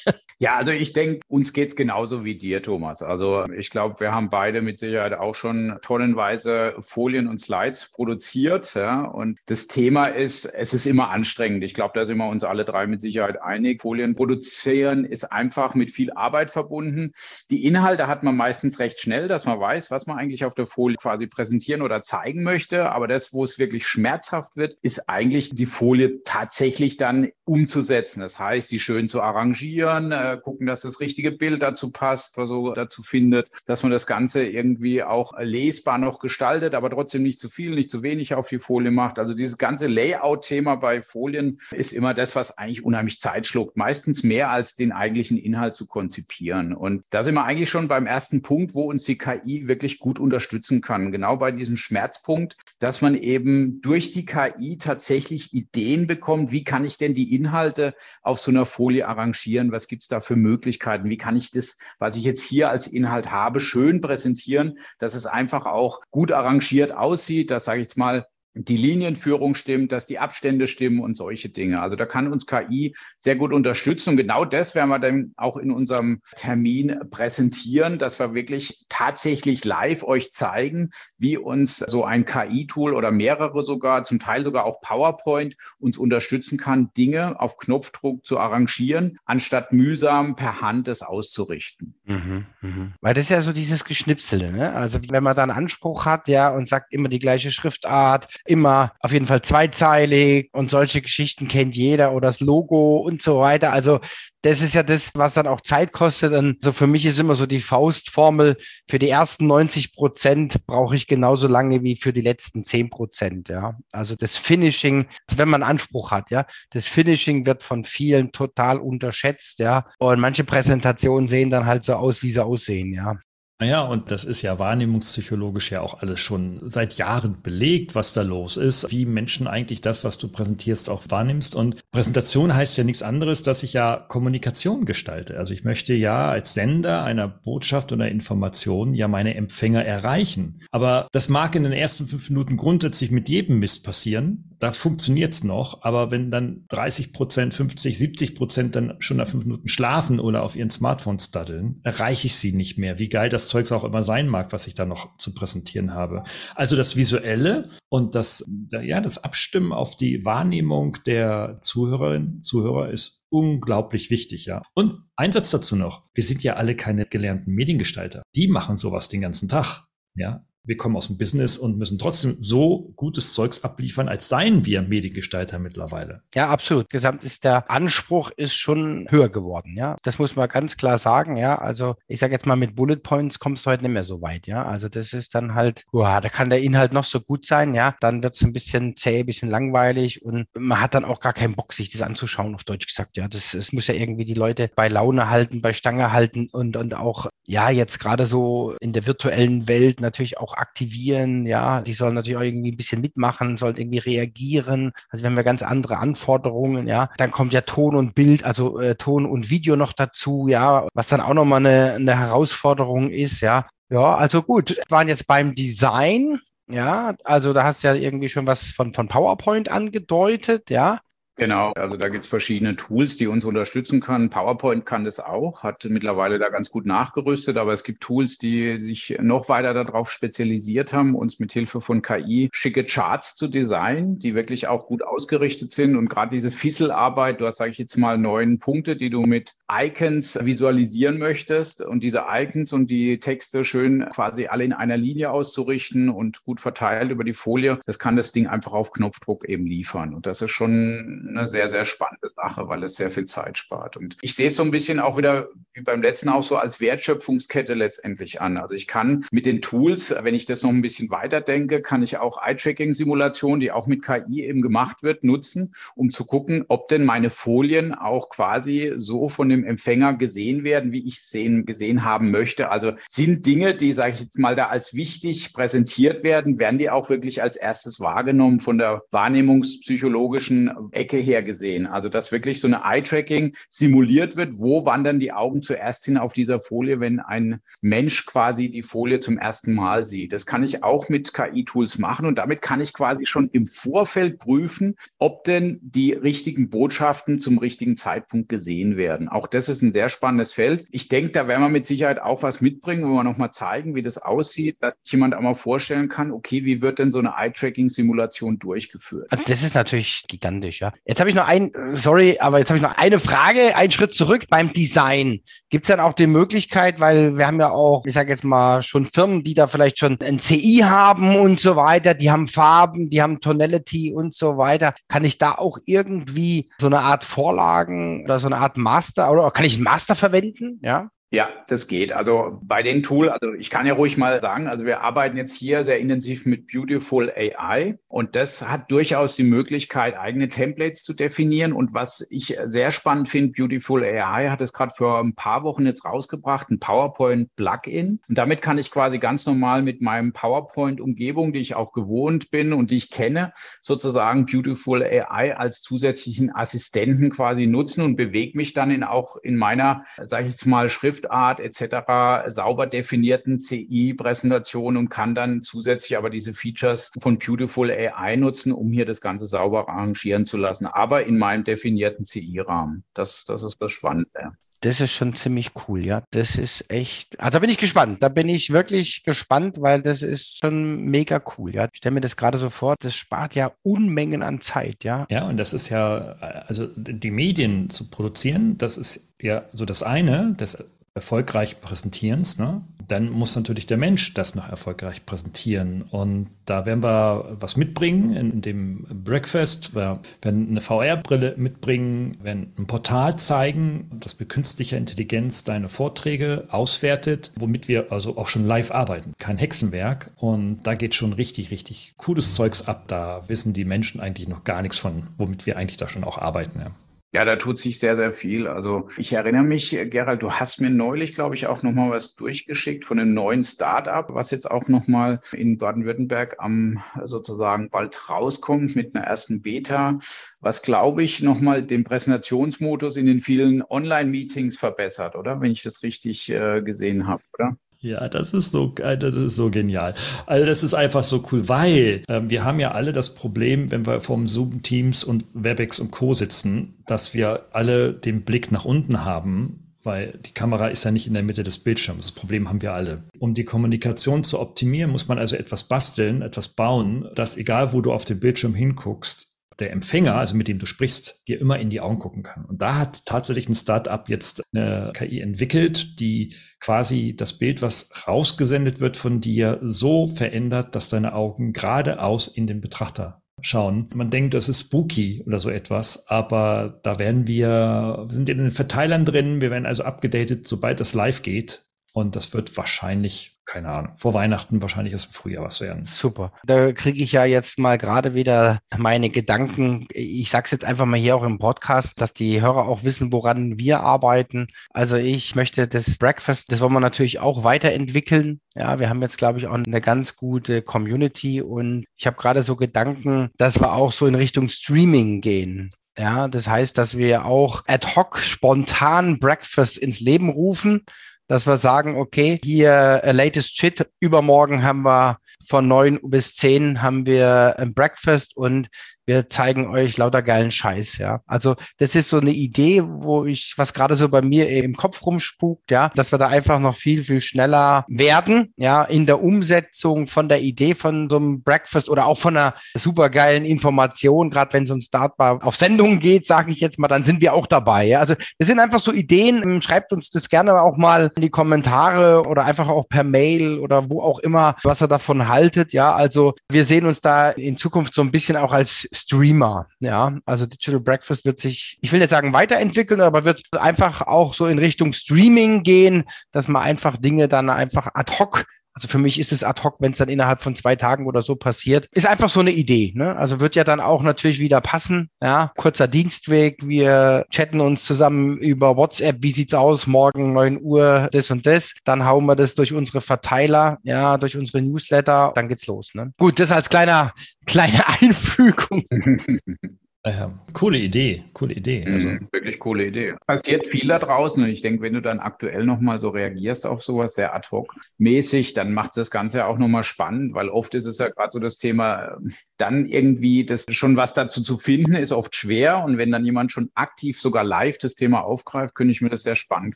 Ja, 0.39 0.55
also 0.55 0.71
ich 0.71 0.93
denke, 0.93 1.21
uns 1.27 1.51
geht's 1.51 1.75
genauso 1.75 2.23
wie 2.23 2.37
dir, 2.37 2.61
Thomas. 2.61 3.01
Also 3.01 3.45
ich 3.57 3.71
glaube, 3.71 3.99
wir 3.99 4.11
haben 4.11 4.29
beide 4.29 4.61
mit 4.61 4.77
Sicherheit 4.77 5.13
auch 5.13 5.33
schon 5.33 5.79
tonnenweise 5.81 6.75
Folien 6.79 7.27
und 7.27 7.41
Slides 7.41 7.89
produziert. 7.91 8.75
Ja? 8.75 9.01
Und 9.01 9.39
das 9.47 9.65
Thema 9.65 10.05
ist, 10.05 10.45
es 10.45 10.75
ist 10.75 10.85
immer 10.85 11.09
anstrengend. 11.09 11.63
Ich 11.63 11.73
glaube, 11.73 11.93
da 11.95 12.05
sind 12.05 12.19
wir 12.19 12.29
uns 12.29 12.43
alle 12.43 12.65
drei 12.65 12.85
mit 12.85 13.01
Sicherheit 13.01 13.41
einig. 13.41 13.81
Folien 13.81 14.13
produzieren 14.13 15.05
ist 15.05 15.23
einfach 15.31 15.73
mit 15.73 15.89
viel 15.89 16.11
Arbeit 16.13 16.51
verbunden. 16.51 17.13
Die 17.49 17.65
Inhalte 17.65 18.05
hat 18.05 18.21
man 18.21 18.37
meistens 18.37 18.77
recht 18.77 18.99
schnell, 18.99 19.27
dass 19.27 19.47
man 19.47 19.59
weiß, 19.59 19.89
was 19.89 20.05
man 20.05 20.19
eigentlich 20.19 20.45
auf 20.45 20.53
der 20.53 20.67
Folie 20.67 20.97
quasi 20.97 21.25
präsentieren 21.25 21.81
oder 21.81 22.03
zeigen 22.03 22.43
möchte. 22.43 22.91
Aber 22.91 23.07
das, 23.07 23.33
wo 23.33 23.43
es 23.43 23.57
wirklich 23.57 23.87
schmerzhaft 23.87 24.55
wird, 24.55 24.77
ist 24.83 25.09
eigentlich 25.09 25.55
die 25.55 25.65
Folie 25.65 26.21
tatsächlich 26.23 26.97
dann 26.97 27.31
umzusetzen. 27.43 28.19
Das 28.19 28.37
heißt, 28.37 28.71
die 28.71 28.77
schön 28.77 29.07
zu 29.07 29.23
arrangieren, 29.23 30.11
äh, 30.33 30.37
gucken, 30.37 30.67
dass 30.67 30.81
das 30.81 30.99
richtige 30.99 31.31
Bild 31.31 31.61
dazu 31.61 31.91
passt, 31.91 32.37
was 32.37 32.49
so 32.49 32.73
dazu 32.73 33.03
findet, 33.03 33.49
dass 33.65 33.83
man 33.83 33.91
das 33.91 34.07
Ganze 34.07 34.45
irgendwie 34.45 35.03
auch 35.03 35.33
lesbar 35.39 35.97
noch 35.97 36.19
gestaltet, 36.19 36.73
aber 36.73 36.89
trotzdem 36.89 37.23
nicht 37.23 37.39
zu 37.39 37.49
viel, 37.49 37.75
nicht 37.75 37.89
zu 37.89 38.03
wenig 38.03 38.33
auf 38.33 38.47
die 38.47 38.59
Folie 38.59 38.91
macht. 38.91 39.19
Also 39.19 39.33
dieses 39.33 39.57
ganze 39.57 39.87
Layout-Thema 39.87 40.75
bei 40.75 41.01
Folien 41.01 41.59
ist 41.71 41.93
immer 41.93 42.13
das, 42.13 42.35
was 42.35 42.57
eigentlich 42.57 42.83
unheimlich 42.83 43.19
Zeit 43.19 43.47
schluckt, 43.47 43.77
meistens 43.77 44.23
mehr 44.23 44.49
als 44.49 44.75
den 44.75 44.91
eigentlichen 44.91 45.37
Inhalt 45.37 45.75
zu 45.75 45.87
konzipieren. 45.87 46.73
Und 46.73 47.03
da 47.09 47.23
sind 47.23 47.35
wir 47.35 47.43
eigentlich 47.43 47.69
schon 47.69 47.87
beim 47.87 48.07
ersten 48.07 48.41
Punkt, 48.41 48.73
wo 48.73 48.83
uns 48.83 49.03
die 49.03 49.17
KI 49.17 49.67
wirklich 49.67 49.99
gut 49.99 50.19
unterstützen 50.19 50.81
kann. 50.81 51.11
Genau 51.11 51.37
bei 51.37 51.51
diesem 51.51 51.77
Schmerzpunkt, 51.77 52.57
dass 52.79 53.01
man 53.01 53.15
eben 53.15 53.81
durch 53.81 54.11
die 54.11 54.25
KI 54.25 54.77
tatsächlich 54.77 55.53
Ideen 55.53 56.07
bekommt, 56.07 56.51
wie 56.51 56.63
kann 56.63 56.85
ich 56.85 56.97
denn 56.97 57.13
die 57.13 57.35
Inhalte 57.35 57.95
auf 58.21 58.39
so 58.39 58.51
einer 58.51 58.65
Folie 58.65 59.07
arrangieren, 59.07 59.71
was 59.71 59.87
gibt 59.87 60.03
es 60.03 60.07
da 60.07 60.19
für 60.19 60.35
Möglichkeiten, 60.35 61.09
wie 61.09 61.17
kann 61.17 61.35
ich 61.35 61.51
das, 61.51 61.77
was 61.99 62.15
ich 62.15 62.23
jetzt 62.23 62.43
hier 62.43 62.69
als 62.69 62.87
Inhalt 62.87 63.31
habe, 63.31 63.59
schön 63.59 64.01
präsentieren, 64.01 64.79
dass 64.99 65.15
es 65.15 65.25
einfach 65.25 65.65
auch 65.65 66.01
gut 66.11 66.31
arrangiert 66.31 66.91
aussieht, 66.91 67.51
dass, 67.51 67.65
sage 67.65 67.81
ich 67.81 67.87
jetzt 67.87 67.97
mal, 67.97 68.27
die 68.57 68.77
Linienführung 68.77 69.55
stimmt, 69.55 69.91
dass 69.91 70.05
die 70.05 70.19
Abstände 70.19 70.67
stimmen 70.67 70.99
und 70.99 71.15
solche 71.15 71.49
Dinge. 71.49 71.81
Also 71.81 71.95
da 71.95 72.05
kann 72.05 72.31
uns 72.31 72.47
KI 72.47 72.95
sehr 73.17 73.35
gut 73.35 73.53
unterstützen. 73.53 74.11
Und 74.11 74.17
genau 74.17 74.45
das 74.45 74.75
werden 74.75 74.89
wir 74.89 74.99
dann 74.99 75.33
auch 75.37 75.57
in 75.57 75.71
unserem 75.71 76.21
Termin 76.35 76.99
präsentieren, 77.09 77.99
dass 77.99 78.19
wir 78.19 78.33
wirklich 78.33 78.85
tatsächlich 78.89 79.65
live 79.65 80.03
euch 80.03 80.31
zeigen, 80.31 80.89
wie 81.17 81.37
uns 81.37 81.77
so 81.77 82.03
ein 82.03 82.25
KI-Tool 82.25 82.93
oder 82.93 83.11
mehrere 83.11 83.61
sogar, 83.63 84.03
zum 84.03 84.19
Teil 84.19 84.43
sogar 84.43 84.65
auch 84.65 84.81
PowerPoint 84.81 85.55
uns 85.79 85.97
unterstützen 85.97 86.57
kann, 86.57 86.91
Dinge 86.97 87.39
auf 87.39 87.57
Knopfdruck 87.57 88.25
zu 88.25 88.39
arrangieren, 88.39 89.17
anstatt 89.25 89.71
mühsam 89.73 90.35
per 90.35 90.61
Hand 90.61 90.87
es 90.87 91.01
auszurichten. 91.01 91.95
Mhm, 92.05 92.45
mh. 92.61 92.91
Weil 93.01 93.13
das 93.13 93.25
ist 93.25 93.29
ja 93.29 93.41
so 93.41 93.53
dieses 93.53 93.85
Geschnipsele. 93.85 94.51
Ne? 94.51 94.73
Also 94.73 94.99
wenn 95.09 95.23
man 95.23 95.35
da 95.35 95.43
einen 95.43 95.51
Anspruch 95.51 96.05
hat, 96.05 96.27
ja, 96.27 96.49
und 96.49 96.67
sagt 96.67 96.93
immer 96.93 97.09
die 97.09 97.19
gleiche 97.19 97.51
Schriftart, 97.51 98.27
immer 98.47 98.93
auf 98.99 99.11
jeden 99.11 99.27
Fall 99.27 99.41
zweizeilig 99.41 100.49
und 100.53 100.69
solche 100.69 101.01
Geschichten 101.01 101.47
kennt 101.47 101.75
jeder 101.75 102.13
oder 102.13 102.27
das 102.27 102.39
Logo 102.39 102.97
und 102.97 103.21
so 103.21 103.39
weiter. 103.39 103.71
Also 103.71 103.99
das 104.41 104.61
ist 104.61 104.75
ja 104.75 104.83
das, 104.83 105.11
was 105.13 105.33
dann 105.33 105.47
auch 105.47 105.61
Zeit 105.61 105.91
kostet. 105.91 106.33
Und 106.33 106.63
so 106.63 106.71
für 106.71 106.87
mich 106.87 107.05
ist 107.05 107.19
immer 107.19 107.35
so 107.35 107.45
die 107.45 107.59
Faustformel, 107.59 108.57
für 108.89 108.99
die 108.99 109.09
ersten 109.09 109.47
90 109.47 109.93
Prozent 109.93 110.65
brauche 110.65 110.95
ich 110.95 111.07
genauso 111.07 111.47
lange 111.47 111.83
wie 111.83 111.95
für 111.95 112.13
die 112.13 112.21
letzten 112.21 112.63
10 112.63 112.89
Prozent. 112.89 113.49
Ja, 113.49 113.77
also 113.91 114.15
das 114.15 114.37
Finishing, 114.37 115.07
wenn 115.35 115.49
man 115.49 115.63
Anspruch 115.63 116.11
hat, 116.11 116.31
ja, 116.31 116.45
das 116.69 116.87
Finishing 116.87 117.45
wird 117.45 117.63
von 117.63 117.83
vielen 117.83 118.31
total 118.31 118.77
unterschätzt. 118.77 119.59
Ja, 119.59 119.87
und 119.99 120.19
manche 120.19 120.43
Präsentationen 120.43 121.27
sehen 121.27 121.49
dann 121.49 121.65
halt 121.65 121.83
so 121.83 121.95
aus, 121.95 122.23
wie 122.23 122.31
sie 122.31 122.43
aussehen. 122.43 122.93
Ja, 122.93 123.17
naja, 123.59 123.81
und 123.81 124.11
das 124.11 124.23
ist 124.23 124.43
ja 124.43 124.59
wahrnehmungspsychologisch 124.59 125.71
ja 125.71 125.81
auch 125.81 126.01
alles 126.01 126.19
schon 126.19 126.69
seit 126.69 126.97
Jahren 126.97 127.41
belegt, 127.41 127.95
was 127.95 128.13
da 128.13 128.21
los 128.21 128.55
ist, 128.55 128.91
wie 128.91 129.07
Menschen 129.07 129.47
eigentlich 129.47 129.81
das, 129.81 130.03
was 130.03 130.19
du 130.19 130.27
präsentierst, 130.27 130.91
auch 130.91 131.03
wahrnimmst. 131.09 131.55
Und 131.55 131.81
Präsentation 131.91 132.53
heißt 132.53 132.77
ja 132.77 132.83
nichts 132.83 133.01
anderes, 133.01 133.41
dass 133.41 133.63
ich 133.63 133.73
ja 133.73 133.97
Kommunikation 133.97 134.85
gestalte. 134.85 135.39
Also 135.39 135.55
ich 135.55 135.63
möchte 135.63 135.95
ja 135.95 136.29
als 136.29 136.53
Sender 136.53 137.03
einer 137.03 137.27
Botschaft 137.27 137.91
oder 137.91 138.07
Information 138.09 138.93
ja 138.93 139.07
meine 139.07 139.33
Empfänger 139.33 139.83
erreichen. 139.83 140.61
Aber 140.71 141.07
das 141.11 141.27
mag 141.27 141.55
in 141.55 141.63
den 141.63 141.73
ersten 141.73 142.07
fünf 142.07 142.29
Minuten 142.29 142.57
grundsätzlich 142.57 143.09
mit 143.09 143.27
jedem 143.27 143.57
Mist 143.57 143.83
passieren 143.83 144.55
da 144.59 144.71
funktioniert's 144.71 145.43
noch, 145.43 145.83
aber 145.83 146.11
wenn 146.11 146.31
dann 146.31 146.65
30 146.69 147.13
Prozent, 147.13 147.53
50, 147.53 147.97
70 147.97 148.35
Prozent 148.35 148.75
dann 148.75 148.95
schon 148.99 149.17
nach 149.17 149.27
fünf 149.27 149.45
Minuten 149.45 149.67
schlafen 149.67 150.19
oder 150.19 150.43
auf 150.43 150.55
ihren 150.55 150.69
Smartphones 150.69 151.31
daddeln, 151.31 151.79
erreiche 151.83 152.27
ich 152.27 152.35
sie 152.35 152.53
nicht 152.53 152.77
mehr. 152.77 152.99
Wie 152.99 153.09
geil 153.09 153.29
das 153.29 153.47
Zeugs 153.47 153.71
auch 153.71 153.83
immer 153.83 154.03
sein 154.03 154.27
mag, 154.27 154.51
was 154.53 154.67
ich 154.67 154.73
da 154.73 154.85
noch 154.85 155.17
zu 155.17 155.33
präsentieren 155.33 155.93
habe. 155.93 156.23
Also 156.55 156.75
das 156.75 156.95
Visuelle 156.95 157.69
und 157.89 158.15
das, 158.15 158.43
ja, 158.71 159.01
das 159.01 159.23
Abstimmen 159.23 159.71
auf 159.71 159.95
die 159.95 160.25
Wahrnehmung 160.25 160.97
der 161.05 161.59
Zuhörerinnen, 161.61 162.41
Zuhörer 162.41 162.89
ist 162.89 163.25
unglaublich 163.29 164.09
wichtig, 164.09 164.45
ja. 164.45 164.61
Und 164.73 165.03
ein 165.15 165.31
Satz 165.31 165.51
dazu 165.51 165.75
noch. 165.75 166.03
Wir 166.13 166.23
sind 166.23 166.43
ja 166.43 166.55
alle 166.55 166.75
keine 166.75 167.05
gelernten 167.05 167.51
Mediengestalter. 167.53 168.23
Die 168.35 168.47
machen 168.47 168.77
sowas 168.77 169.09
den 169.09 169.21
ganzen 169.21 169.49
Tag. 169.49 169.85
Ja, 170.15 170.46
wir 170.67 170.77
kommen 170.77 170.95
aus 170.97 171.07
dem 171.07 171.17
Business 171.17 171.57
und 171.57 171.77
müssen 171.77 171.97
trotzdem 171.97 172.35
so 172.39 172.91
gutes 172.95 173.33
Zeugs 173.33 173.63
abliefern, 173.63 174.09
als 174.09 174.27
seien 174.27 174.65
wir 174.65 174.81
Mediengestalter 174.81 175.59
mittlerweile. 175.59 176.21
Ja, 176.35 176.49
absolut. 176.49 176.89
Gesamt 176.89 177.23
ist 177.23 177.45
der 177.45 177.71
Anspruch 177.71 178.31
ist 178.35 178.53
schon 178.53 179.07
höher 179.09 179.29
geworden. 179.29 179.75
Ja, 179.77 179.97
das 180.03 180.19
muss 180.19 180.35
man 180.35 180.49
ganz 180.49 180.75
klar 180.75 180.97
sagen. 180.97 181.37
Ja, 181.37 181.55
also 181.55 181.95
ich 182.07 182.19
sage 182.19 182.33
jetzt 182.33 182.45
mal 182.45 182.57
mit 182.57 182.75
Bullet 182.75 182.97
Points 182.97 183.39
kommst 183.39 183.65
du 183.65 183.71
heute 183.71 183.83
nicht 183.83 183.93
mehr 183.93 184.03
so 184.03 184.21
weit. 184.21 184.45
Ja, 184.45 184.65
also 184.65 184.89
das 184.89 185.13
ist 185.13 185.33
dann 185.35 185.55
halt, 185.55 185.83
boah, 185.91 186.19
da 186.21 186.29
kann 186.29 186.49
der 186.49 186.61
Inhalt 186.61 186.91
noch 186.91 187.05
so 187.05 187.21
gut 187.21 187.45
sein. 187.45 187.73
Ja, 187.73 187.95
dann 188.01 188.21
wird 188.21 188.35
es 188.35 188.41
ein 188.41 188.53
bisschen 188.53 188.95
zäh, 188.97 189.21
ein 189.21 189.25
bisschen 189.25 189.49
langweilig 189.49 190.23
und 190.23 190.47
man 190.53 190.81
hat 190.81 190.93
dann 190.93 191.05
auch 191.05 191.21
gar 191.21 191.33
keinen 191.33 191.55
Bock, 191.55 191.71
sich 191.73 191.89
das 191.89 192.01
anzuschauen, 192.01 192.55
auf 192.55 192.65
Deutsch 192.65 192.87
gesagt. 192.87 193.15
Ja, 193.15 193.29
das, 193.29 193.51
das 193.51 193.71
muss 193.71 193.87
ja 193.87 193.93
irgendwie 193.93 194.25
die 194.25 194.33
Leute 194.33 194.69
bei 194.75 194.89
Laune 194.89 195.29
halten, 195.29 195.61
bei 195.61 195.71
Stange 195.71 196.11
halten 196.11 196.49
und, 196.51 196.75
und 196.75 196.93
auch, 196.93 197.27
ja, 197.45 197.69
jetzt 197.69 197.99
gerade 197.99 198.25
so 198.25 198.75
in 198.81 198.91
der 198.91 199.07
virtuellen 199.07 199.67
Welt 199.69 200.01
natürlich 200.01 200.37
auch 200.37 200.56
aktivieren, 200.59 201.45
ja, 201.45 201.81
die 201.81 201.93
sollen 201.93 202.15
natürlich 202.15 202.37
auch 202.37 202.41
irgendwie 202.41 202.71
ein 202.71 202.77
bisschen 202.77 203.01
mitmachen, 203.01 203.57
sollen 203.57 203.77
irgendwie 203.77 203.99
reagieren. 203.99 204.91
Also 205.09 205.23
wenn 205.23 205.35
wir 205.35 205.43
ganz 205.43 205.63
andere 205.63 205.97
Anforderungen, 205.97 206.87
ja, 206.87 207.09
dann 207.17 207.31
kommt 207.31 207.53
ja 207.53 207.61
Ton 207.61 207.95
und 207.95 208.15
Bild, 208.15 208.43
also 208.43 208.79
äh, 208.79 208.95
Ton 208.95 209.25
und 209.25 209.49
Video 209.49 209.75
noch 209.75 209.93
dazu, 209.93 210.47
ja, 210.47 210.87
was 210.93 211.07
dann 211.07 211.21
auch 211.21 211.33
nochmal 211.33 211.65
eine, 211.65 211.93
eine 211.93 212.17
Herausforderung 212.17 213.09
ist, 213.09 213.41
ja. 213.41 213.67
Ja, 213.89 214.15
also 214.15 214.41
gut, 214.43 214.77
waren 214.89 215.07
jetzt 215.07 215.27
beim 215.27 215.55
Design, 215.55 216.39
ja, 216.67 217.15
also 217.23 217.53
da 217.53 217.63
hast 217.63 217.83
du 217.83 217.87
ja 217.87 217.93
irgendwie 217.93 218.29
schon 218.29 218.45
was 218.45 218.71
von, 218.73 218.93
von 218.93 219.07
PowerPoint 219.07 219.69
angedeutet, 219.69 220.69
ja. 220.69 220.99
Genau, 221.39 221.71
also 221.73 221.97
da 221.97 222.09
gibt 222.09 222.23
es 222.23 222.29
verschiedene 222.29 222.75
Tools, 222.75 223.15
die 223.15 223.27
uns 223.27 223.45
unterstützen 223.45 223.99
können. 223.99 224.31
PowerPoint 224.31 224.87
kann 224.87 225.03
das 225.03 225.19
auch, 225.19 225.61
hat 225.61 225.85
mittlerweile 225.85 226.39
da 226.39 226.49
ganz 226.49 226.71
gut 226.71 226.87
nachgerüstet, 226.87 227.57
aber 227.57 227.73
es 227.73 227.83
gibt 227.83 228.01
Tools, 228.01 228.39
die 228.39 228.81
sich 228.81 229.15
noch 229.21 229.47
weiter 229.47 229.75
darauf 229.75 230.11
spezialisiert 230.11 230.93
haben, 230.93 231.13
uns 231.13 231.37
mit 231.37 231.51
Hilfe 231.51 231.79
von 231.79 232.01
KI 232.01 232.49
schicke 232.53 232.83
Charts 232.85 233.35
zu 233.35 233.47
designen, 233.47 234.17
die 234.17 234.33
wirklich 234.33 234.67
auch 234.67 234.87
gut 234.87 235.03
ausgerichtet 235.03 235.71
sind. 235.73 235.95
Und 235.95 236.09
gerade 236.09 236.31
diese 236.31 236.49
Fisselarbeit, 236.49 237.39
du 237.39 237.45
hast, 237.45 237.57
sage 237.57 237.69
ich 237.69 237.77
jetzt 237.77 237.97
mal, 237.97 238.17
neun 238.17 238.57
Punkte, 238.57 238.95
die 238.95 239.11
du 239.11 239.21
mit 239.21 239.53
Icons 239.71 240.39
visualisieren 240.43 241.19
möchtest 241.19 241.83
und 241.83 242.01
diese 242.01 242.25
Icons 242.31 242.73
und 242.73 242.89
die 242.89 243.19
Texte 243.19 243.63
schön 243.63 244.09
quasi 244.11 244.47
alle 244.47 244.63
in 244.63 244.73
einer 244.73 244.97
Linie 244.97 245.29
auszurichten 245.29 246.09
und 246.09 246.43
gut 246.45 246.59
verteilt 246.59 247.11
über 247.11 247.23
die 247.23 247.33
Folie, 247.33 247.79
das 247.85 247.99
kann 247.99 248.15
das 248.15 248.31
Ding 248.31 248.47
einfach 248.47 248.71
auf 248.71 248.91
Knopfdruck 248.91 249.47
eben 249.47 249.67
liefern. 249.67 250.15
Und 250.15 250.25
das 250.25 250.41
ist 250.41 250.49
schon 250.49 251.26
eine 251.27 251.47
sehr, 251.47 251.67
sehr 251.67 251.85
spannende 251.85 252.27
Sache, 252.27 252.67
weil 252.67 252.83
es 252.83 252.95
sehr 252.95 253.09
viel 253.09 253.25
Zeit 253.25 253.57
spart. 253.57 253.97
Und 253.97 254.17
ich 254.21 254.35
sehe 254.35 254.47
es 254.47 254.55
so 254.55 254.63
ein 254.63 254.71
bisschen 254.71 254.99
auch 254.99 255.17
wieder 255.17 255.49
wie 255.73 255.81
beim 255.81 256.01
letzten 256.01 256.29
auch 256.29 256.43
so 256.43 256.57
als 256.57 256.79
Wertschöpfungskette 256.81 257.73
letztendlich 257.73 258.41
an. 258.41 258.57
Also 258.57 258.75
ich 258.75 258.87
kann 258.87 259.25
mit 259.31 259.45
den 259.45 259.61
Tools, 259.61 260.13
wenn 260.21 260.33
ich 260.35 260.45
das 260.45 260.63
noch 260.63 260.69
ein 260.69 260.81
bisschen 260.81 261.09
weiter 261.09 261.41
denke, 261.41 261.81
kann 261.81 262.01
ich 262.01 262.17
auch 262.17 262.41
Eye-Tracking-Simulationen, 262.43 263.59
die 263.59 263.71
auch 263.71 263.87
mit 263.87 264.03
KI 264.03 264.43
eben 264.43 264.61
gemacht 264.61 265.03
wird, 265.03 265.23
nutzen, 265.23 265.75
um 265.95 266.09
zu 266.09 266.25
gucken, 266.25 266.65
ob 266.67 266.87
denn 266.87 267.05
meine 267.05 267.29
Folien 267.29 267.93
auch 267.93 268.29
quasi 268.29 268.93
so 268.97 269.29
von 269.29 269.49
dem 269.49 269.63
Empfänger 269.63 270.15
gesehen 270.15 270.63
werden, 270.63 270.91
wie 270.91 271.07
ich 271.07 271.21
sehen, 271.21 271.65
gesehen 271.65 272.03
haben 272.03 272.31
möchte. 272.31 272.69
Also 272.69 272.93
sind 273.07 273.45
Dinge, 273.45 273.75
die, 273.75 273.93
sage 273.93 274.13
ich 274.13 274.21
jetzt 274.21 274.39
mal, 274.39 274.55
da 274.55 274.67
als 274.67 274.93
wichtig 274.93 275.53
präsentiert 275.53 276.23
werden, 276.23 276.57
werden 276.59 276.79
die 276.79 276.89
auch 276.89 277.09
wirklich 277.09 277.41
als 277.41 277.55
erstes 277.55 277.99
wahrgenommen 277.99 278.59
von 278.59 278.77
der 278.77 279.03
wahrnehmungspsychologischen 279.11 280.91
Ecke 280.91 281.16
Ecke 281.17 281.25
her 281.25 281.43
gesehen. 281.43 281.87
Also 281.87 282.09
dass 282.09 282.31
wirklich 282.31 282.59
so 282.59 282.67
eine 282.67 282.81
Eye-Tracking 282.83 283.55
simuliert 283.69 284.35
wird, 284.35 284.59
wo 284.59 284.85
wandern 284.85 285.19
die 285.19 285.31
Augen 285.31 285.63
zuerst 285.63 286.05
hin 286.05 286.17
auf 286.17 286.33
dieser 286.33 286.59
Folie, 286.59 286.99
wenn 286.99 287.19
ein 287.19 287.61
Mensch 287.81 288.25
quasi 288.25 288.69
die 288.69 288.83
Folie 288.83 289.19
zum 289.19 289.37
ersten 289.37 289.73
Mal 289.73 290.05
sieht. 290.05 290.33
Das 290.33 290.45
kann 290.45 290.63
ich 290.63 290.83
auch 290.83 291.09
mit 291.09 291.33
KI-Tools 291.33 291.97
machen 291.97 292.25
und 292.25 292.35
damit 292.35 292.61
kann 292.61 292.81
ich 292.81 292.93
quasi 292.93 293.25
schon 293.25 293.49
im 293.51 293.65
Vorfeld 293.65 294.39
prüfen, 294.39 294.95
ob 295.17 295.43
denn 295.43 295.79
die 295.81 296.13
richtigen 296.13 296.69
Botschaften 296.69 297.39
zum 297.39 297.57
richtigen 297.57 297.97
Zeitpunkt 297.97 298.49
gesehen 298.49 298.97
werden. 298.97 299.29
Auch 299.29 299.47
das 299.47 299.69
ist 299.69 299.81
ein 299.81 299.91
sehr 299.91 300.09
spannendes 300.09 300.53
Feld. 300.53 300.85
Ich 300.91 301.07
denke, 301.07 301.31
da 301.31 301.47
werden 301.47 301.61
wir 301.61 301.69
mit 301.69 301.87
Sicherheit 301.87 302.19
auch 302.19 302.43
was 302.43 302.61
mitbringen, 302.61 303.09
wo 303.09 303.15
wir 303.15 303.23
nochmal 303.23 303.51
zeigen, 303.51 303.95
wie 303.95 304.03
das 304.03 304.17
aussieht, 304.17 304.77
dass 304.81 304.97
sich 305.03 305.13
jemand 305.13 305.33
auch 305.35 305.41
mal 305.41 305.55
vorstellen 305.55 306.09
kann, 306.09 306.31
okay, 306.31 306.65
wie 306.65 306.81
wird 306.81 306.99
denn 306.99 307.11
so 307.11 307.19
eine 307.19 307.33
Eye-Tracking-Simulation 307.37 308.59
durchgeführt? 308.59 309.27
Also 309.31 309.43
das 309.45 309.63
ist 309.63 309.75
natürlich 309.75 310.25
gigantisch, 310.27 310.81
ja. 310.81 310.93
Jetzt 311.07 311.21
habe 311.21 311.29
ich 311.29 311.35
noch 311.37 311.47
ein, 311.47 311.71
sorry, 311.93 312.37
aber 312.41 312.59
jetzt 312.59 312.69
habe 312.69 312.77
ich 312.79 312.83
noch 312.83 312.97
eine 312.97 313.21
Frage, 313.21 313.77
einen 313.77 313.93
Schritt 313.93 314.13
zurück 314.13 314.45
beim 314.49 314.73
Design. 314.73 315.39
Gibt 315.69 315.85
es 315.85 315.87
dann 315.87 316.01
auch 316.01 316.11
die 316.11 316.27
Möglichkeit, 316.27 316.99
weil 316.99 317.37
wir 317.37 317.47
haben 317.47 317.61
ja 317.61 317.69
auch, 317.69 318.05
ich 318.05 318.13
sage 318.13 318.29
jetzt 318.29 318.43
mal, 318.43 318.83
schon 318.83 319.05
Firmen, 319.05 319.41
die 319.45 319.53
da 319.53 319.67
vielleicht 319.67 319.99
schon 319.99 320.19
ein 320.21 320.39
CI 320.39 320.81
haben 320.83 321.37
und 321.37 321.61
so 321.61 321.77
weiter, 321.77 322.13
die 322.13 322.29
haben 322.29 322.49
Farben, 322.49 323.09
die 323.09 323.21
haben 323.21 323.39
Tonality 323.39 324.13
und 324.13 324.35
so 324.35 324.57
weiter. 324.57 324.93
Kann 325.07 325.23
ich 325.23 325.37
da 325.37 325.53
auch 325.53 325.77
irgendwie 325.85 326.69
so 326.77 326.87
eine 326.87 326.99
Art 326.99 327.23
Vorlagen 327.23 328.25
oder 328.25 328.39
so 328.39 328.47
eine 328.47 328.57
Art 328.57 328.75
Master 328.75 329.31
oder 329.31 329.49
kann 329.51 329.65
ich 329.65 329.77
ein 329.77 329.83
Master 329.83 330.15
verwenden? 330.15 330.81
Ja. 330.83 331.09
Ja, 331.29 331.49
das 331.67 331.87
geht. 331.87 332.13
Also 332.13 332.57
bei 332.61 332.81
den 332.83 333.03
Tool, 333.03 333.27
also 333.27 333.51
ich 333.53 333.69
kann 333.69 333.85
ja 333.85 333.95
ruhig 333.95 334.15
mal 334.15 334.39
sagen, 334.39 334.67
also 334.67 334.85
wir 334.85 335.01
arbeiten 335.01 335.35
jetzt 335.35 335.53
hier 335.53 335.83
sehr 335.83 335.99
intensiv 335.99 336.45
mit 336.45 336.67
Beautiful 336.67 337.29
AI 337.29 337.99
und 338.07 338.37
das 338.37 338.69
hat 338.69 338.89
durchaus 338.91 339.35
die 339.35 339.43
Möglichkeit, 339.43 340.17
eigene 340.17 340.47
Templates 340.47 341.03
zu 341.03 341.13
definieren. 341.13 341.73
Und 341.73 341.93
was 341.93 342.25
ich 342.29 342.57
sehr 342.63 342.91
spannend 342.91 343.27
finde, 343.27 343.51
Beautiful 343.51 344.05
AI 344.05 344.49
hat 344.49 344.61
es 344.61 344.71
gerade 344.71 344.93
vor 344.95 345.19
ein 345.19 345.35
paar 345.35 345.63
Wochen 345.63 345.85
jetzt 345.85 346.05
rausgebracht, 346.05 346.71
ein 346.71 346.79
PowerPoint-Plugin. 346.79 348.21
Und 348.29 348.37
damit 348.37 348.61
kann 348.61 348.77
ich 348.77 348.89
quasi 348.89 349.19
ganz 349.19 349.45
normal 349.45 349.81
mit 349.81 350.01
meinem 350.01 350.31
PowerPoint-Umgebung, 350.31 351.51
die 351.51 351.59
ich 351.59 351.75
auch 351.75 351.91
gewohnt 351.91 352.51
bin 352.51 352.71
und 352.71 352.89
die 352.89 352.95
ich 352.95 353.11
kenne, 353.11 353.51
sozusagen 353.81 354.45
Beautiful 354.45 355.03
AI 355.03 355.57
als 355.57 355.81
zusätzlichen 355.81 356.55
Assistenten 356.55 357.31
quasi 357.31 357.67
nutzen 357.67 358.01
und 358.01 358.15
bewege 358.15 358.57
mich 358.57 358.73
dann 358.73 358.91
in 358.91 359.03
auch 359.03 359.35
in 359.35 359.57
meiner, 359.57 360.05
sage 360.23 360.45
ich 360.45 360.53
jetzt 360.53 360.65
mal, 360.65 360.87
Schrift 360.87 361.16
Schriftart 361.17 361.59
etc. 361.59 362.47
sauber 362.47 362.87
definierten 362.87 363.59
CI-Präsentation 363.59 364.97
und 364.97 365.09
kann 365.09 365.35
dann 365.35 365.61
zusätzlich 365.61 366.17
aber 366.17 366.29
diese 366.29 366.53
Features 366.53 367.11
von 367.19 367.39
Beautiful 367.39 367.91
AI 367.91 368.35
nutzen, 368.35 368.71
um 368.71 368.91
hier 368.91 369.05
das 369.05 369.21
Ganze 369.21 369.47
sauber 369.47 369.89
arrangieren 369.89 370.45
zu 370.45 370.57
lassen, 370.57 370.85
aber 370.85 371.25
in 371.25 371.37
meinem 371.37 371.63
definierten 371.63 372.25
CI-Rahmen. 372.25 373.03
Das, 373.13 373.45
das 373.45 373.63
ist 373.63 373.81
das 373.81 373.91
Spannende. 373.91 374.53
Das 374.81 374.99
ist 374.99 375.11
schon 375.11 375.35
ziemlich 375.35 375.71
cool, 375.87 376.05
ja. 376.05 376.23
Das 376.29 376.55
ist 376.55 376.91
echt, 376.91 377.39
also 377.39 377.53
da 377.53 377.59
bin 377.59 377.69
ich 377.71 377.79
gespannt. 377.79 378.21
Da 378.21 378.29
bin 378.29 378.47
ich 378.47 378.71
wirklich 378.71 379.23
gespannt, 379.23 379.81
weil 379.81 380.03
das 380.03 380.21
ist 380.21 380.59
schon 380.59 381.05
mega 381.05 381.41
cool, 381.57 381.73
ja. 381.73 381.87
Ich 381.91 381.97
stelle 381.97 382.13
mir 382.13 382.21
das 382.21 382.37
gerade 382.37 382.59
so 382.59 382.69
vor, 382.69 382.93
das 382.99 383.15
spart 383.15 383.55
ja 383.55 383.71
Unmengen 383.81 384.43
an 384.43 384.61
Zeit, 384.61 385.03
ja. 385.03 385.25
Ja, 385.31 385.47
und 385.47 385.57
das 385.57 385.73
ist 385.73 385.89
ja, 385.89 386.35
also 386.67 386.87
die 386.95 387.31
Medien 387.31 387.89
zu 387.89 388.07
produzieren, 388.07 388.77
das 388.77 388.99
ist 388.99 389.33
ja 389.41 389.63
so 389.73 389.83
das 389.83 390.03
eine, 390.03 390.53
das 390.57 390.85
erfolgreich 391.17 391.81
Präsentierens, 391.81 392.57
ne? 392.59 392.81
dann 393.07 393.29
muss 393.29 393.55
natürlich 393.55 393.85
der 393.85 393.97
Mensch 393.97 394.33
das 394.33 394.55
noch 394.55 394.69
erfolgreich 394.69 395.25
präsentieren. 395.25 396.03
Und 396.03 396.49
da 396.65 396.85
werden 396.85 397.03
wir 397.03 397.57
was 397.59 397.77
mitbringen 397.77 398.35
in 398.35 398.61
dem 398.61 399.05
Breakfast. 399.23 399.95
Wir 399.95 400.19
werden 400.41 400.69
eine 400.69 400.81
VR-Brille 400.81 401.55
mitbringen, 401.57 402.37
werden 402.41 402.73
ein 402.77 402.87
Portal 402.87 403.37
zeigen, 403.37 404.09
das 404.19 404.39
mit 404.39 404.49
künstlicher 404.49 404.97
Intelligenz 404.97 405.63
deine 405.63 405.89
Vorträge 405.89 406.65
auswertet, 406.69 407.51
womit 407.55 407.87
wir 407.87 408.11
also 408.11 408.37
auch 408.37 408.47
schon 408.47 408.65
live 408.65 408.91
arbeiten. 408.91 409.33
Kein 409.39 409.57
Hexenwerk. 409.57 410.31
Und 410.35 410.81
da 410.83 410.95
geht 410.95 411.15
schon 411.15 411.33
richtig, 411.33 411.71
richtig 411.71 412.13
cooles 412.17 412.55
Zeugs 412.55 412.87
ab. 412.87 413.05
Da 413.07 413.43
wissen 413.47 413.73
die 413.73 413.85
Menschen 413.85 414.19
eigentlich 414.19 414.49
noch 414.49 414.63
gar 414.63 414.81
nichts 414.81 414.97
von, 414.97 415.27
womit 415.37 415.65
wir 415.65 415.77
eigentlich 415.77 415.97
da 415.97 416.07
schon 416.07 416.23
auch 416.23 416.37
arbeiten. 416.37 416.79
Ja. 416.79 416.91
Ja, 417.33 417.43
da 417.43 417.57
tut 417.57 417.77
sich 417.77 417.99
sehr, 417.99 418.15
sehr 418.15 418.31
viel. 418.33 418.67
Also 418.67 419.09
ich 419.17 419.33
erinnere 419.33 419.63
mich, 419.63 419.91
Gerald, 419.91 420.41
du 420.41 420.51
hast 420.51 420.79
mir 420.79 420.89
neulich, 420.89 421.33
glaube 421.33 421.55
ich, 421.55 421.67
auch 421.67 421.83
nochmal 421.83 422.11
was 422.11 422.35
durchgeschickt 422.35 423.03
von 423.03 423.19
einem 423.19 423.33
neuen 423.33 423.63
Startup, 423.63 424.25
was 424.29 424.49
jetzt 424.49 424.71
auch 424.71 424.87
nochmal 424.87 425.41
in 425.51 425.77
Baden-Württemberg 425.77 426.55
am 426.59 427.03
sozusagen 427.25 427.89
bald 427.89 428.29
rauskommt 428.29 428.95
mit 428.95 429.13
einer 429.13 429.25
ersten 429.25 429.61
Beta, 429.61 430.19
was, 430.61 430.81
glaube 430.81 431.21
ich, 431.21 431.41
nochmal 431.43 431.83
den 431.83 432.05
Präsentationsmodus 432.05 433.17
in 433.17 433.25
den 433.25 433.41
vielen 433.41 433.83
Online-Meetings 433.83 434.77
verbessert, 434.77 435.35
oder? 435.35 435.59
Wenn 435.59 435.71
ich 435.71 435.83
das 435.83 436.03
richtig 436.03 436.49
äh, 436.49 436.81
gesehen 436.81 437.27
habe, 437.27 437.43
oder? 437.53 437.77
Ja, 437.99 438.29
das 438.29 438.53
ist 438.53 438.71
so, 438.71 438.93
äh, 439.01 439.17
das 439.17 439.35
ist 439.35 439.55
so 439.55 439.69
genial. 439.69 440.13
Also 440.45 440.65
das 440.65 440.83
ist 440.83 440.93
einfach 440.93 441.23
so 441.23 441.43
cool, 441.51 441.67
weil 441.67 442.23
äh, 442.27 442.41
wir 442.45 442.63
haben 442.63 442.79
ja 442.79 442.91
alle 442.91 443.11
das 443.11 443.33
Problem, 443.33 443.91
wenn 443.91 444.05
wir 444.05 444.21
vom 444.21 444.47
Zoom 444.47 444.83
Teams 444.83 445.23
und 445.23 445.45
Webex 445.53 445.99
und 445.99 446.11
Co 446.11 446.33
sitzen, 446.33 446.95
dass 447.07 447.33
wir 447.33 447.65
alle 447.71 448.13
den 448.13 448.43
Blick 448.43 448.71
nach 448.71 448.85
unten 448.85 449.25
haben, 449.25 449.87
weil 450.03 450.39
die 450.45 450.53
Kamera 450.53 450.87
ist 450.87 451.03
ja 451.03 451.11
nicht 451.11 451.27
in 451.27 451.33
der 451.33 451.43
Mitte 451.43 451.63
des 451.63 451.79
Bildschirms. 451.79 452.27
Das 452.27 452.31
Problem 452.31 452.69
haben 452.69 452.81
wir 452.81 452.93
alle. 452.93 453.23
Um 453.39 453.53
die 453.53 453.65
Kommunikation 453.65 454.43
zu 454.43 454.59
optimieren, 454.59 455.11
muss 455.11 455.27
man 455.27 455.39
also 455.39 455.55
etwas 455.55 455.83
basteln, 455.83 456.41
etwas 456.41 456.69
bauen, 456.69 457.27
dass 457.35 457.57
egal 457.57 457.93
wo 457.93 458.01
du 458.01 458.13
auf 458.13 458.25
dem 458.25 458.39
Bildschirm 458.39 458.75
hinguckst, 458.75 459.56
der 459.79 459.91
Empfänger, 459.91 460.35
also 460.35 460.55
mit 460.55 460.67
dem 460.67 460.79
du 460.79 460.85
sprichst, 460.85 461.47
dir 461.47 461.59
immer 461.59 461.79
in 461.79 461.89
die 461.89 462.01
Augen 462.01 462.19
gucken 462.19 462.43
kann. 462.43 462.65
Und 462.65 462.81
da 462.81 462.97
hat 462.97 463.25
tatsächlich 463.25 463.69
ein 463.69 463.75
Startup 463.75 464.27
jetzt 464.27 464.63
eine 464.73 465.11
KI 465.13 465.39
entwickelt, 465.39 466.19
die 466.19 466.55
quasi 466.79 467.35
das 467.35 467.53
Bild, 467.57 467.81
was 467.81 468.27
rausgesendet 468.27 468.99
wird 468.99 469.17
von 469.17 469.41
dir, 469.41 469.79
so 469.83 470.27
verändert, 470.27 470.95
dass 470.95 471.09
deine 471.09 471.33
Augen 471.33 471.73
geradeaus 471.73 472.47
in 472.47 472.67
den 472.67 472.81
Betrachter 472.81 473.41
schauen. 473.61 474.09
Man 474.13 474.29
denkt, 474.29 474.53
das 474.53 474.69
ist 474.69 474.81
spooky 474.81 475.43
oder 475.45 475.59
so 475.59 475.69
etwas, 475.69 476.27
aber 476.27 476.99
da 477.03 477.19
werden 477.19 477.47
wir, 477.47 478.25
wir 478.27 478.35
sind 478.35 478.49
in 478.49 478.59
den 478.59 478.71
Verteilern 478.71 479.25
drin, 479.25 479.61
wir 479.61 479.71
werden 479.71 479.85
also 479.85 480.03
abgedatet, 480.03 480.67
sobald 480.67 480.99
das 480.99 481.13
live 481.13 481.41
geht. 481.41 481.83
Und 482.13 482.35
das 482.35 482.53
wird 482.53 482.75
wahrscheinlich 482.77 483.56
keine 483.67 483.89
Ahnung, 483.89 484.13
vor 484.17 484.33
Weihnachten 484.33 484.81
wahrscheinlich 484.81 485.13
ist 485.13 485.25
im 485.25 485.33
Frühjahr 485.33 485.65
was 485.65 485.81
werden. 485.81 486.05
Super. 486.07 486.53
Da 486.65 486.93
kriege 486.93 487.21
ich 487.21 487.33
ja 487.33 487.43
jetzt 487.43 487.77
mal 487.77 487.97
gerade 487.97 488.33
wieder 488.33 488.79
meine 488.97 489.29
Gedanken. 489.29 490.07
Ich 490.11 490.49
sage 490.49 490.65
es 490.65 490.71
jetzt 490.71 490.85
einfach 490.85 491.05
mal 491.05 491.19
hier 491.19 491.35
auch 491.35 491.43
im 491.43 491.59
Podcast, 491.59 492.13
dass 492.19 492.31
die 492.31 492.61
Hörer 492.61 492.87
auch 492.87 493.03
wissen, 493.03 493.31
woran 493.33 493.77
wir 493.77 493.99
arbeiten. 493.99 494.67
Also 494.91 495.17
ich 495.17 495.53
möchte 495.53 495.87
das 495.87 496.17
Breakfast, 496.17 496.71
das 496.71 496.79
wollen 496.79 496.93
wir 496.93 497.01
natürlich 497.01 497.39
auch 497.39 497.65
weiterentwickeln. 497.65 498.61
Ja, 498.73 498.99
wir 498.99 499.09
haben 499.09 499.21
jetzt, 499.21 499.37
glaube 499.37 499.59
ich, 499.59 499.67
auch 499.67 499.73
eine 499.73 500.01
ganz 500.01 500.37
gute 500.37 500.81
Community 500.81 501.61
und 501.61 502.05
ich 502.15 502.25
habe 502.25 502.37
gerade 502.37 502.63
so 502.63 502.77
Gedanken, 502.77 503.49
dass 503.57 503.81
wir 503.81 503.91
auch 503.91 504.13
so 504.13 504.27
in 504.27 504.35
Richtung 504.35 504.69
Streaming 504.69 505.41
gehen. 505.41 505.89
Ja, 506.17 506.47
das 506.47 506.67
heißt, 506.67 506.97
dass 506.97 507.17
wir 507.17 507.45
auch 507.45 507.83
ad 507.85 508.15
hoc 508.15 508.39
spontan 508.39 509.39
Breakfast 509.39 509.97
ins 509.97 510.19
Leben 510.19 510.49
rufen 510.49 511.03
dass 511.47 511.65
wir 511.65 511.77
sagen, 511.77 512.15
okay, 512.17 512.59
hier 512.63 513.21
uh, 513.23 513.31
latest 513.31 513.77
shit, 513.77 514.07
übermorgen 514.19 514.83
haben 514.83 515.03
wir 515.03 515.39
von 515.67 515.87
neun 515.87 516.19
bis 516.23 516.55
zehn 516.55 517.01
haben 517.01 517.25
wir 517.25 517.75
ein 517.77 517.93
Breakfast 517.93 518.55
und 518.55 518.89
wir 519.27 519.49
zeigen 519.49 519.87
euch 519.89 520.17
lauter 520.17 520.41
geilen 520.41 520.71
Scheiß, 520.71 521.17
ja. 521.17 521.41
Also 521.45 521.75
das 521.97 522.15
ist 522.15 522.29
so 522.29 522.37
eine 522.37 522.51
Idee, 522.51 523.03
wo 523.03 523.43
ich, 523.43 523.73
was 523.75 523.93
gerade 523.93 524.15
so 524.15 524.29
bei 524.29 524.41
mir 524.41 524.69
im 524.69 524.95
Kopf 524.95 525.25
rumspukt, 525.25 525.91
ja, 525.91 526.09
dass 526.15 526.31
wir 526.31 526.39
da 526.39 526.47
einfach 526.47 526.79
noch 526.79 526.95
viel, 526.95 527.23
viel 527.23 527.41
schneller 527.41 528.05
werden, 528.07 528.73
ja, 528.77 529.03
in 529.03 529.25
der 529.25 529.43
Umsetzung 529.43 530.27
von 530.27 530.47
der 530.47 530.61
Idee 530.61 530.95
von 530.95 531.29
so 531.29 531.35
einem 531.35 531.61
Breakfast 531.61 532.09
oder 532.09 532.25
auch 532.25 532.37
von 532.37 532.55
einer 532.55 532.75
supergeilen 532.93 533.65
Information, 533.65 534.49
gerade 534.49 534.71
wenn 534.71 534.85
so 534.85 534.93
ein 534.93 535.01
Startbar 535.01 535.59
auf 535.61 535.75
Sendungen 535.75 536.21
geht, 536.21 536.45
sage 536.45 536.71
ich 536.71 536.79
jetzt 536.79 536.97
mal, 536.97 537.09
dann 537.09 537.23
sind 537.23 537.41
wir 537.41 537.53
auch 537.53 537.67
dabei, 537.67 538.05
ja. 538.05 538.19
Also 538.21 538.35
das 538.57 538.67
sind 538.67 538.79
einfach 538.79 539.01
so 539.01 539.11
Ideen, 539.11 539.81
schreibt 539.81 540.13
uns 540.13 540.29
das 540.29 540.47
gerne 540.47 540.81
auch 540.81 540.95
mal 540.95 541.33
in 541.35 541.41
die 541.41 541.49
Kommentare 541.49 542.47
oder 542.47 542.63
einfach 542.63 542.87
auch 542.87 543.09
per 543.09 543.25
Mail 543.25 543.79
oder 543.79 544.09
wo 544.09 544.21
auch 544.21 544.39
immer, 544.39 544.77
was 544.83 545.01
ihr 545.01 545.09
davon 545.09 545.49
haltet, 545.49 545.56
ja. 545.93 546.13
Also 546.13 546.55
wir 546.69 546.83
sehen 546.83 547.05
uns 547.05 547.21
da 547.21 547.51
in 547.51 547.77
Zukunft 547.77 548.13
so 548.13 548.21
ein 548.21 548.31
bisschen 548.31 548.57
auch 548.57 548.71
als 548.71 549.07
Streamer. 549.11 549.87
Ja, 549.99 550.37
also 550.45 550.65
Digital 550.65 550.99
Breakfast 550.99 551.45
wird 551.45 551.59
sich, 551.59 551.97
ich 552.01 552.11
will 552.11 552.21
jetzt 552.21 552.31
sagen 552.31 552.53
weiterentwickeln, 552.53 553.21
aber 553.21 553.45
wird 553.45 553.63
einfach 553.71 554.21
auch 554.21 554.53
so 554.53 554.67
in 554.67 554.79
Richtung 554.79 555.13
Streaming 555.13 555.83
gehen, 555.83 556.25
dass 556.51 556.67
man 556.67 556.83
einfach 556.83 557.17
Dinge 557.17 557.47
dann 557.47 557.69
einfach 557.69 558.09
ad 558.13 558.39
hoc 558.39 558.65
also 558.97 559.07
für 559.09 559.19
mich 559.19 559.39
ist 559.39 559.51
es 559.51 559.63
ad 559.63 559.83
hoc, 559.83 559.97
wenn 559.99 560.13
es 560.13 560.17
dann 560.17 560.27
innerhalb 560.27 560.59
von 560.59 560.75
zwei 560.75 560.95
Tagen 560.95 561.27
oder 561.27 561.43
so 561.43 561.55
passiert. 561.55 562.09
Ist 562.13 562.25
einfach 562.25 562.49
so 562.49 562.61
eine 562.61 562.71
Idee. 562.71 563.13
Ne? 563.15 563.35
Also 563.35 563.59
wird 563.59 563.75
ja 563.75 563.83
dann 563.83 563.99
auch 563.99 564.23
natürlich 564.23 564.57
wieder 564.57 564.81
passen. 564.81 565.29
Ja, 565.39 565.71
kurzer 565.77 566.07
Dienstweg. 566.07 566.79
Wir 566.81 567.45
chatten 567.51 567.79
uns 567.79 568.03
zusammen 568.03 568.57
über 568.57 568.97
WhatsApp. 568.97 569.37
Wie 569.41 569.51
sieht's 569.51 569.75
aus? 569.75 570.07
Morgen 570.07 570.53
9 570.53 570.81
Uhr 570.81 571.29
das 571.31 571.51
und 571.51 571.67
das. 571.67 571.93
Dann 572.05 572.25
hauen 572.25 572.47
wir 572.47 572.55
das 572.55 572.73
durch 572.73 572.91
unsere 572.91 573.21
Verteiler, 573.21 573.99
ja, 574.01 574.39
durch 574.39 574.57
unsere 574.57 574.81
Newsletter. 574.81 575.51
Dann 575.53 575.69
geht's 575.69 575.85
los. 575.85 576.15
Ne? 576.15 576.33
Gut, 576.39 576.59
das 576.59 576.71
als 576.71 576.89
kleiner, 576.89 577.33
kleine 577.67 578.01
Einfügung. 578.07 579.03
Ja, 580.29 580.51
coole 580.73 580.97
Idee, 580.97 581.43
coole 581.53 581.73
Idee. 581.73 582.05
Mhm, 582.05 582.13
also. 582.13 582.29
Mhm, 582.29 582.47
wirklich 582.51 582.79
coole 582.79 583.05
Idee. 583.05 583.35
Passiert 583.45 583.87
viel 583.87 584.07
da 584.07 584.19
draußen 584.19 584.61
und 584.61 584.69
ich 584.69 584.81
denke, 584.81 585.01
wenn 585.01 585.13
du 585.13 585.21
dann 585.21 585.39
aktuell 585.39 585.85
nochmal 585.85 586.19
so 586.19 586.29
reagierst 586.29 586.85
auf 586.85 587.01
sowas, 587.01 587.35
sehr 587.35 587.55
ad 587.55 587.69
hoc 587.71 587.93
mäßig, 588.17 588.73
dann 588.73 588.93
macht 588.93 589.15
das 589.15 589.31
Ganze 589.31 589.65
auch 589.65 589.77
nochmal 589.77 590.03
spannend, 590.03 590.53
weil 590.53 590.69
oft 590.69 590.95
ist 590.95 591.05
es 591.05 591.17
ja 591.17 591.29
gerade 591.29 591.51
so 591.51 591.59
das 591.59 591.77
Thema, 591.77 592.37
dann 592.77 593.07
irgendwie 593.07 593.65
das 593.65 593.85
schon 593.89 594.17
was 594.17 594.33
dazu 594.33 594.61
zu 594.61 594.77
finden, 594.77 595.15
ist 595.15 595.31
oft 595.31 595.55
schwer 595.55 596.03
und 596.03 596.17
wenn 596.17 596.31
dann 596.31 596.45
jemand 596.45 596.71
schon 596.71 596.91
aktiv 596.93 597.39
sogar 597.39 597.63
live 597.63 597.97
das 597.97 598.15
Thema 598.15 598.41
aufgreift, 598.41 598.93
könnte 598.93 599.11
ich 599.11 599.21
mir 599.21 599.29
das 599.29 599.43
sehr 599.43 599.55
spannend 599.55 599.95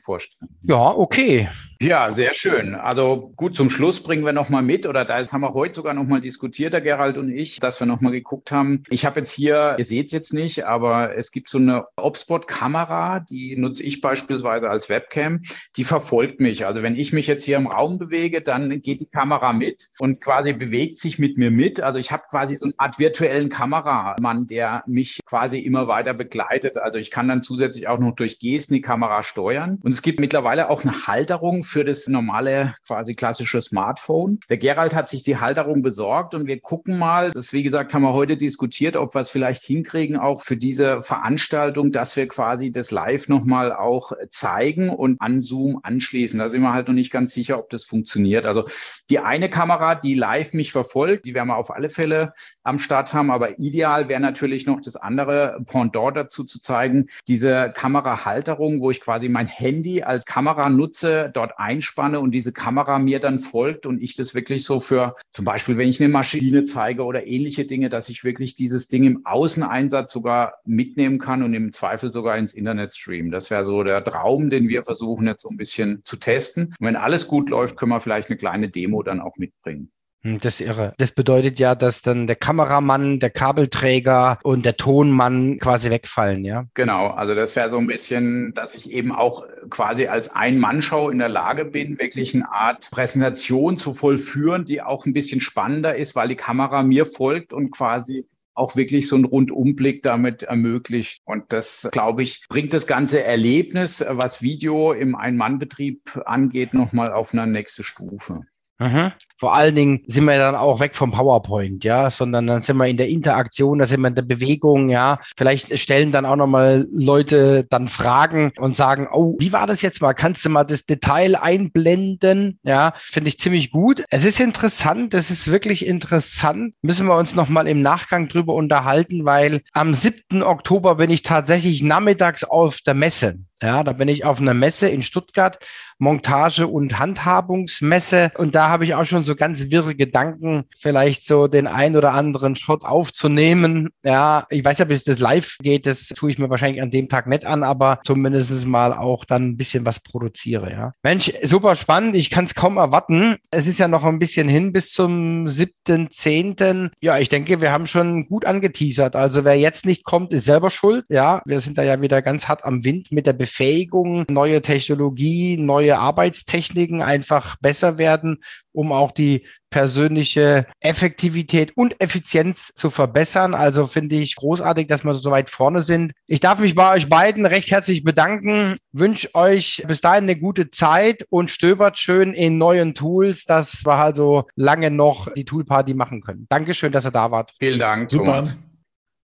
vorstellen. 0.00 0.48
Ja, 0.62 0.88
okay. 0.88 1.48
Ja, 1.80 2.10
sehr 2.10 2.32
schön. 2.34 2.74
Also 2.74 3.32
gut, 3.36 3.54
zum 3.56 3.70
Schluss 3.70 4.02
bringen 4.02 4.24
wir 4.24 4.32
nochmal 4.32 4.62
mit 4.62 4.86
oder 4.86 5.04
da 5.04 5.22
haben 5.22 5.40
wir 5.40 5.54
heute 5.54 5.74
sogar 5.74 5.94
nochmal 5.94 6.20
diskutiert, 6.20 6.72
der 6.72 6.80
Gerald 6.80 7.18
und 7.18 7.30
ich, 7.30 7.58
dass 7.58 7.80
wir 7.80 7.86
nochmal 7.86 8.12
geguckt 8.12 8.50
haben. 8.50 8.82
Ich 8.88 9.04
habe 9.04 9.20
jetzt 9.20 9.32
hier, 9.32 9.76
ihr 9.78 9.84
seht 9.84 10.06
es 10.06 10.12
jetzt 10.12 10.22
jetzt 10.22 10.32
nicht, 10.32 10.66
aber 10.66 11.16
es 11.16 11.32
gibt 11.32 11.48
so 11.48 11.58
eine 11.58 11.86
Obspot-Kamera, 11.96 13.20
die 13.20 13.56
nutze 13.56 13.82
ich 13.82 14.00
beispielsweise 14.00 14.70
als 14.70 14.88
Webcam, 14.88 15.42
die 15.76 15.84
verfolgt 15.84 16.40
mich. 16.40 16.64
Also 16.64 16.82
wenn 16.82 16.96
ich 16.96 17.12
mich 17.12 17.26
jetzt 17.26 17.44
hier 17.44 17.56
im 17.56 17.66
Raum 17.66 17.98
bewege, 17.98 18.40
dann 18.40 18.80
geht 18.82 19.00
die 19.00 19.06
Kamera 19.06 19.52
mit 19.52 19.88
und 19.98 20.20
quasi 20.20 20.52
bewegt 20.52 20.98
sich 20.98 21.18
mit 21.18 21.38
mir 21.38 21.50
mit. 21.50 21.80
Also 21.80 21.98
ich 21.98 22.12
habe 22.12 22.22
quasi 22.30 22.54
so 22.54 22.70
Art 22.78 22.98
virtuellen 22.98 23.48
Kameramann, 23.48 24.46
der 24.46 24.82
mich 24.86 25.20
quasi 25.26 25.58
immer 25.58 25.88
weiter 25.88 26.14
begleitet. 26.14 26.76
Also 26.76 26.98
ich 26.98 27.10
kann 27.10 27.28
dann 27.28 27.42
zusätzlich 27.42 27.88
auch 27.88 27.98
noch 27.98 28.14
durch 28.14 28.38
Gesten 28.38 28.74
die 28.74 28.80
Kamera 28.80 29.22
steuern. 29.22 29.78
Und 29.82 29.92
es 29.92 30.02
gibt 30.02 30.20
mittlerweile 30.20 30.70
auch 30.70 30.82
eine 30.82 31.06
Halterung 31.06 31.64
für 31.64 31.84
das 31.84 32.08
normale, 32.08 32.74
quasi 32.86 33.14
klassische 33.14 33.62
Smartphone. 33.62 34.38
Der 34.48 34.58
Gerald 34.58 34.94
hat 34.94 35.08
sich 35.08 35.22
die 35.22 35.38
Halterung 35.38 35.82
besorgt 35.82 36.34
und 36.34 36.46
wir 36.46 36.60
gucken 36.60 36.98
mal, 36.98 37.30
das 37.30 37.52
wie 37.52 37.62
gesagt 37.62 37.94
haben 37.94 38.02
wir 38.02 38.12
heute 38.12 38.36
diskutiert, 38.36 38.96
ob 38.96 39.14
wir 39.14 39.20
es 39.20 39.30
vielleicht 39.30 39.62
hinkriegen, 39.62 40.16
auch 40.16 40.42
für 40.42 40.56
diese 40.56 41.02
Veranstaltung, 41.02 41.92
dass 41.92 42.16
wir 42.16 42.28
quasi 42.28 42.72
das 42.72 42.90
live 42.90 43.28
nochmal 43.28 43.72
auch 43.72 44.12
zeigen 44.28 44.90
und 44.90 45.20
an 45.20 45.40
Zoom 45.40 45.80
anschließen. 45.82 46.38
Da 46.38 46.48
sind 46.48 46.62
wir 46.62 46.72
halt 46.72 46.88
noch 46.88 46.94
nicht 46.94 47.12
ganz 47.12 47.32
sicher, 47.32 47.58
ob 47.58 47.70
das 47.70 47.84
funktioniert. 47.84 48.46
Also 48.46 48.66
die 49.10 49.18
eine 49.18 49.50
Kamera, 49.50 49.94
die 49.94 50.14
live 50.14 50.52
mich 50.54 50.72
verfolgt, 50.72 51.26
die 51.26 51.34
werden 51.34 51.48
wir 51.48 51.56
auf 51.56 51.70
alle 51.70 51.90
Fälle 51.90 52.32
am 52.64 52.78
Start 52.78 53.12
haben, 53.12 53.30
aber 53.30 53.58
ideal 53.58 54.08
wäre 54.08 54.20
natürlich 54.20 54.66
noch 54.66 54.80
das 54.80 54.96
andere 54.96 55.62
Pendant 55.66 56.16
dazu 56.16 56.44
zu 56.44 56.60
zeigen, 56.60 57.08
diese 57.28 57.72
Kamerahalterung, 57.74 58.80
wo 58.80 58.90
ich 58.90 59.00
quasi 59.00 59.28
mein 59.28 59.46
Handy 59.46 60.02
als 60.02 60.24
Kamera 60.24 60.68
nutze, 60.68 61.30
dort 61.34 61.58
einspanne 61.58 62.20
und 62.20 62.32
diese 62.32 62.52
Kamera 62.52 62.98
mir 62.98 63.20
dann 63.20 63.38
folgt 63.38 63.86
und 63.86 64.02
ich 64.02 64.14
das 64.14 64.34
wirklich 64.34 64.64
so 64.64 64.80
für 64.80 65.16
zum 65.30 65.44
Beispiel, 65.44 65.76
wenn 65.76 65.88
ich 65.88 66.00
eine 66.00 66.12
Maschine 66.12 66.64
zeige 66.64 67.04
oder 67.04 67.26
ähnliche 67.26 67.64
Dinge, 67.64 67.88
dass 67.88 68.08
ich 68.08 68.24
wirklich 68.24 68.54
dieses 68.54 68.88
Ding 68.88 69.04
im 69.04 69.26
Außeneinsatz 69.26 70.12
sogar 70.12 70.54
mitnehmen 70.64 71.18
kann 71.18 71.42
und 71.42 71.54
im 71.54 71.72
Zweifel 71.72 72.12
sogar 72.12 72.36
ins 72.36 72.54
Internet 72.54 72.94
streamen. 72.94 73.30
Das 73.30 73.50
wäre 73.50 73.64
so 73.64 73.82
der 73.82 74.04
Traum, 74.04 74.50
den 74.50 74.68
wir 74.68 74.84
versuchen 74.84 75.26
jetzt 75.26 75.42
so 75.42 75.48
ein 75.48 75.56
bisschen 75.56 76.02
zu 76.04 76.16
testen. 76.16 76.74
Und 76.78 76.86
wenn 76.86 76.96
alles 76.96 77.26
gut 77.26 77.50
läuft, 77.50 77.76
können 77.76 77.90
wir 77.90 78.00
vielleicht 78.00 78.30
eine 78.30 78.36
kleine 78.36 78.68
Demo 78.70 79.02
dann 79.02 79.20
auch 79.20 79.36
mitbringen. 79.36 79.90
Hm, 80.24 80.38
das 80.40 80.60
ist 80.60 80.66
irre. 80.66 80.94
Das 80.98 81.12
bedeutet 81.12 81.58
ja, 81.58 81.74
dass 81.74 82.00
dann 82.00 82.26
der 82.26 82.36
Kameramann, 82.36 83.18
der 83.18 83.30
Kabelträger 83.30 84.38
und 84.44 84.64
der 84.64 84.76
Tonmann 84.76 85.58
quasi 85.58 85.90
wegfallen, 85.90 86.44
ja? 86.44 86.66
Genau, 86.74 87.08
also 87.08 87.34
das 87.34 87.56
wäre 87.56 87.70
so 87.70 87.78
ein 87.78 87.88
bisschen, 87.88 88.52
dass 88.54 88.74
ich 88.74 88.90
eben 88.92 89.12
auch 89.12 89.44
quasi 89.68 90.06
als 90.06 90.34
Ein-Mann-Show 90.34 91.10
in 91.10 91.18
der 91.18 91.28
Lage 91.28 91.64
bin, 91.64 91.98
wirklich 91.98 92.34
eine 92.34 92.50
Art 92.52 92.88
Präsentation 92.92 93.76
zu 93.76 93.94
vollführen, 93.94 94.64
die 94.64 94.80
auch 94.80 95.06
ein 95.06 95.12
bisschen 95.12 95.40
spannender 95.40 95.96
ist, 95.96 96.14
weil 96.14 96.28
die 96.28 96.36
Kamera 96.36 96.82
mir 96.82 97.06
folgt 97.06 97.52
und 97.52 97.72
quasi 97.72 98.26
auch 98.54 98.76
wirklich 98.76 99.08
so 99.08 99.16
einen 99.16 99.24
Rundumblick 99.24 100.02
damit 100.02 100.42
ermöglicht. 100.42 101.22
Und 101.24 101.52
das, 101.52 101.88
glaube 101.90 102.22
ich, 102.22 102.44
bringt 102.48 102.72
das 102.72 102.86
ganze 102.86 103.24
Erlebnis, 103.24 104.04
was 104.06 104.42
Video 104.42 104.92
im 104.92 105.16
Ein-Mann-Betrieb 105.16 106.20
angeht, 106.26 106.74
nochmal 106.74 107.12
auf 107.12 107.32
eine 107.32 107.46
nächste 107.46 107.82
Stufe. 107.82 108.42
Mhm. 108.78 109.12
Vor 109.42 109.56
allen 109.56 109.74
Dingen 109.74 110.04
sind 110.06 110.26
wir 110.26 110.38
dann 110.38 110.54
auch 110.54 110.78
weg 110.78 110.94
vom 110.94 111.10
PowerPoint, 111.10 111.82
ja, 111.82 112.10
sondern 112.12 112.46
dann 112.46 112.62
sind 112.62 112.76
wir 112.76 112.86
in 112.86 112.96
der 112.96 113.08
Interaktion, 113.08 113.80
da 113.80 113.86
sind 113.86 114.00
wir 114.00 114.06
in 114.06 114.14
der 114.14 114.22
Bewegung, 114.22 114.88
ja. 114.88 115.18
Vielleicht 115.36 115.76
stellen 115.80 116.12
dann 116.12 116.26
auch 116.26 116.36
nochmal 116.36 116.86
Leute 116.92 117.66
dann 117.68 117.88
Fragen 117.88 118.52
und 118.60 118.76
sagen, 118.76 119.08
oh, 119.12 119.34
wie 119.40 119.52
war 119.52 119.66
das 119.66 119.82
jetzt 119.82 120.00
mal? 120.00 120.12
Kannst 120.12 120.44
du 120.44 120.48
mal 120.48 120.62
das 120.62 120.86
Detail 120.86 121.34
einblenden? 121.34 122.60
Ja, 122.62 122.92
finde 122.96 123.30
ich 123.30 123.38
ziemlich 123.40 123.72
gut. 123.72 124.04
Es 124.10 124.24
ist 124.24 124.38
interessant, 124.38 125.12
es 125.12 125.32
ist 125.32 125.50
wirklich 125.50 125.86
interessant. 125.86 126.74
Müssen 126.80 127.08
wir 127.08 127.16
uns 127.16 127.34
nochmal 127.34 127.66
im 127.66 127.82
Nachgang 127.82 128.28
drüber 128.28 128.54
unterhalten, 128.54 129.24
weil 129.24 129.62
am 129.72 129.92
7. 129.92 130.44
Oktober 130.44 130.94
bin 130.94 131.10
ich 131.10 131.22
tatsächlich 131.22 131.82
nachmittags 131.82 132.44
auf 132.44 132.78
der 132.86 132.94
Messe. 132.94 133.40
Ja, 133.62 133.84
da 133.84 133.92
bin 133.92 134.08
ich 134.08 134.24
auf 134.24 134.40
einer 134.40 134.54
Messe 134.54 134.88
in 134.88 135.02
Stuttgart, 135.02 135.60
Montage- 135.98 136.66
und 136.66 136.98
Handhabungsmesse. 136.98 138.32
Und 138.36 138.56
da 138.56 138.68
habe 138.68 138.84
ich 138.84 138.94
auch 138.94 139.04
schon 139.04 139.22
so 139.22 139.31
ganz 139.36 139.70
wirre 139.70 139.94
Gedanken, 139.94 140.64
vielleicht 140.78 141.24
so 141.24 141.46
den 141.48 141.66
ein 141.66 141.96
oder 141.96 142.12
anderen 142.12 142.56
Shot 142.56 142.84
aufzunehmen. 142.84 143.90
Ja, 144.04 144.46
ich 144.50 144.64
weiß 144.64 144.78
ja, 144.78 144.84
bis 144.84 145.04
das 145.04 145.18
live 145.18 145.56
geht, 145.60 145.86
das 145.86 146.08
tue 146.08 146.30
ich 146.30 146.38
mir 146.38 146.50
wahrscheinlich 146.50 146.82
an 146.82 146.90
dem 146.90 147.08
Tag 147.08 147.26
nicht 147.26 147.44
an, 147.44 147.62
aber 147.62 148.00
zumindest 148.04 148.66
mal 148.66 148.92
auch 148.92 149.24
dann 149.24 149.50
ein 149.50 149.56
bisschen 149.56 149.86
was 149.86 150.00
produziere. 150.00 150.70
Ja, 150.70 150.92
Mensch, 151.02 151.32
super 151.42 151.76
spannend. 151.76 152.16
Ich 152.16 152.30
kann 152.30 152.44
es 152.44 152.54
kaum 152.54 152.76
erwarten. 152.76 153.36
Es 153.50 153.66
ist 153.66 153.78
ja 153.78 153.88
noch 153.88 154.04
ein 154.04 154.18
bisschen 154.18 154.48
hin 154.48 154.72
bis 154.72 154.92
zum 154.92 155.46
7.10. 155.46 156.90
Ja, 157.00 157.18
ich 157.18 157.28
denke, 157.28 157.60
wir 157.60 157.72
haben 157.72 157.86
schon 157.86 158.26
gut 158.28 158.44
angeteasert. 158.44 159.16
Also 159.16 159.44
wer 159.44 159.58
jetzt 159.58 159.86
nicht 159.86 160.04
kommt, 160.04 160.32
ist 160.32 160.44
selber 160.44 160.70
schuld. 160.70 161.04
Ja, 161.08 161.42
wir 161.46 161.60
sind 161.60 161.78
da 161.78 161.82
ja 161.82 162.00
wieder 162.00 162.22
ganz 162.22 162.48
hart 162.48 162.64
am 162.64 162.84
Wind 162.84 163.12
mit 163.12 163.26
der 163.26 163.32
Befähigung, 163.32 164.24
neue 164.28 164.62
Technologie, 164.62 165.56
neue 165.56 165.98
Arbeitstechniken 165.98 167.02
einfach 167.02 167.56
besser 167.60 167.98
werden, 167.98 168.42
um 168.72 168.92
auch 168.92 169.12
die 169.12 169.46
persönliche 169.70 170.66
Effektivität 170.80 171.76
und 171.76 172.00
Effizienz 172.00 172.72
zu 172.74 172.90
verbessern. 172.90 173.54
Also 173.54 173.86
finde 173.86 174.16
ich 174.16 174.36
großartig, 174.36 174.86
dass 174.86 175.04
wir 175.04 175.14
so 175.14 175.30
weit 175.30 175.50
vorne 175.50 175.80
sind. 175.80 176.12
Ich 176.26 176.40
darf 176.40 176.58
mich 176.58 176.74
bei 176.74 176.94
euch 176.94 177.08
beiden 177.08 177.46
recht 177.46 177.70
herzlich 177.70 178.04
bedanken, 178.04 178.76
wünsche 178.92 179.34
euch 179.34 179.82
bis 179.88 180.00
dahin 180.00 180.24
eine 180.24 180.36
gute 180.36 180.70
Zeit 180.70 181.26
und 181.30 181.50
stöbert 181.50 181.98
schön 181.98 182.34
in 182.34 182.58
neuen 182.58 182.94
Tools, 182.94 183.44
dass 183.44 183.84
wir 183.84 183.94
also 183.94 184.44
lange 184.56 184.90
noch 184.90 185.32
die 185.32 185.44
Toolparty 185.44 185.94
machen 185.94 186.20
können. 186.20 186.46
Dankeschön, 186.48 186.92
dass 186.92 187.06
ihr 187.06 187.10
da 187.10 187.30
wart. 187.30 187.52
Vielen 187.58 187.78
Dank. 187.78 188.10
Super. 188.10 188.24
Thomas. 188.24 188.56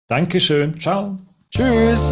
Dankeschön. 0.07 0.79
Ciao. 0.79 1.17
Tschüss. 1.51 2.11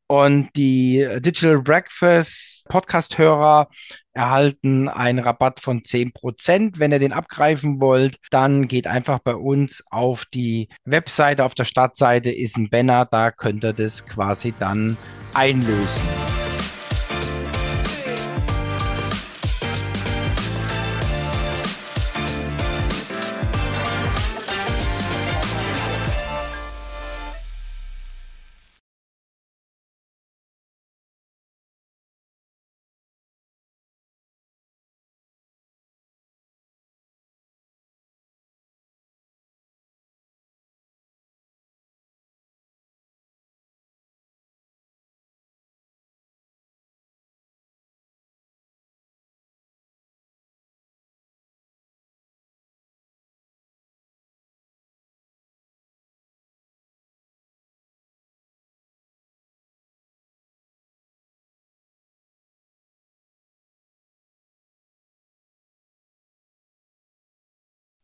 Und 0.11 0.49
die 0.57 1.07
Digital 1.19 1.61
Breakfast 1.61 2.65
Podcast-Hörer 2.67 3.69
erhalten 4.11 4.89
einen 4.89 5.19
Rabatt 5.19 5.61
von 5.61 5.83
10%. 5.83 6.79
Wenn 6.79 6.91
ihr 6.91 6.99
den 6.99 7.13
abgreifen 7.13 7.79
wollt, 7.79 8.17
dann 8.29 8.67
geht 8.67 8.87
einfach 8.87 9.19
bei 9.19 9.35
uns 9.35 9.81
auf 9.89 10.25
die 10.25 10.67
Webseite. 10.83 11.45
Auf 11.45 11.55
der 11.55 11.63
Startseite 11.63 12.29
ist 12.29 12.57
ein 12.57 12.69
Banner, 12.69 13.05
da 13.05 13.31
könnt 13.31 13.63
ihr 13.63 13.71
das 13.71 14.05
quasi 14.05 14.53
dann 14.59 14.97
einlösen. 15.33 16.30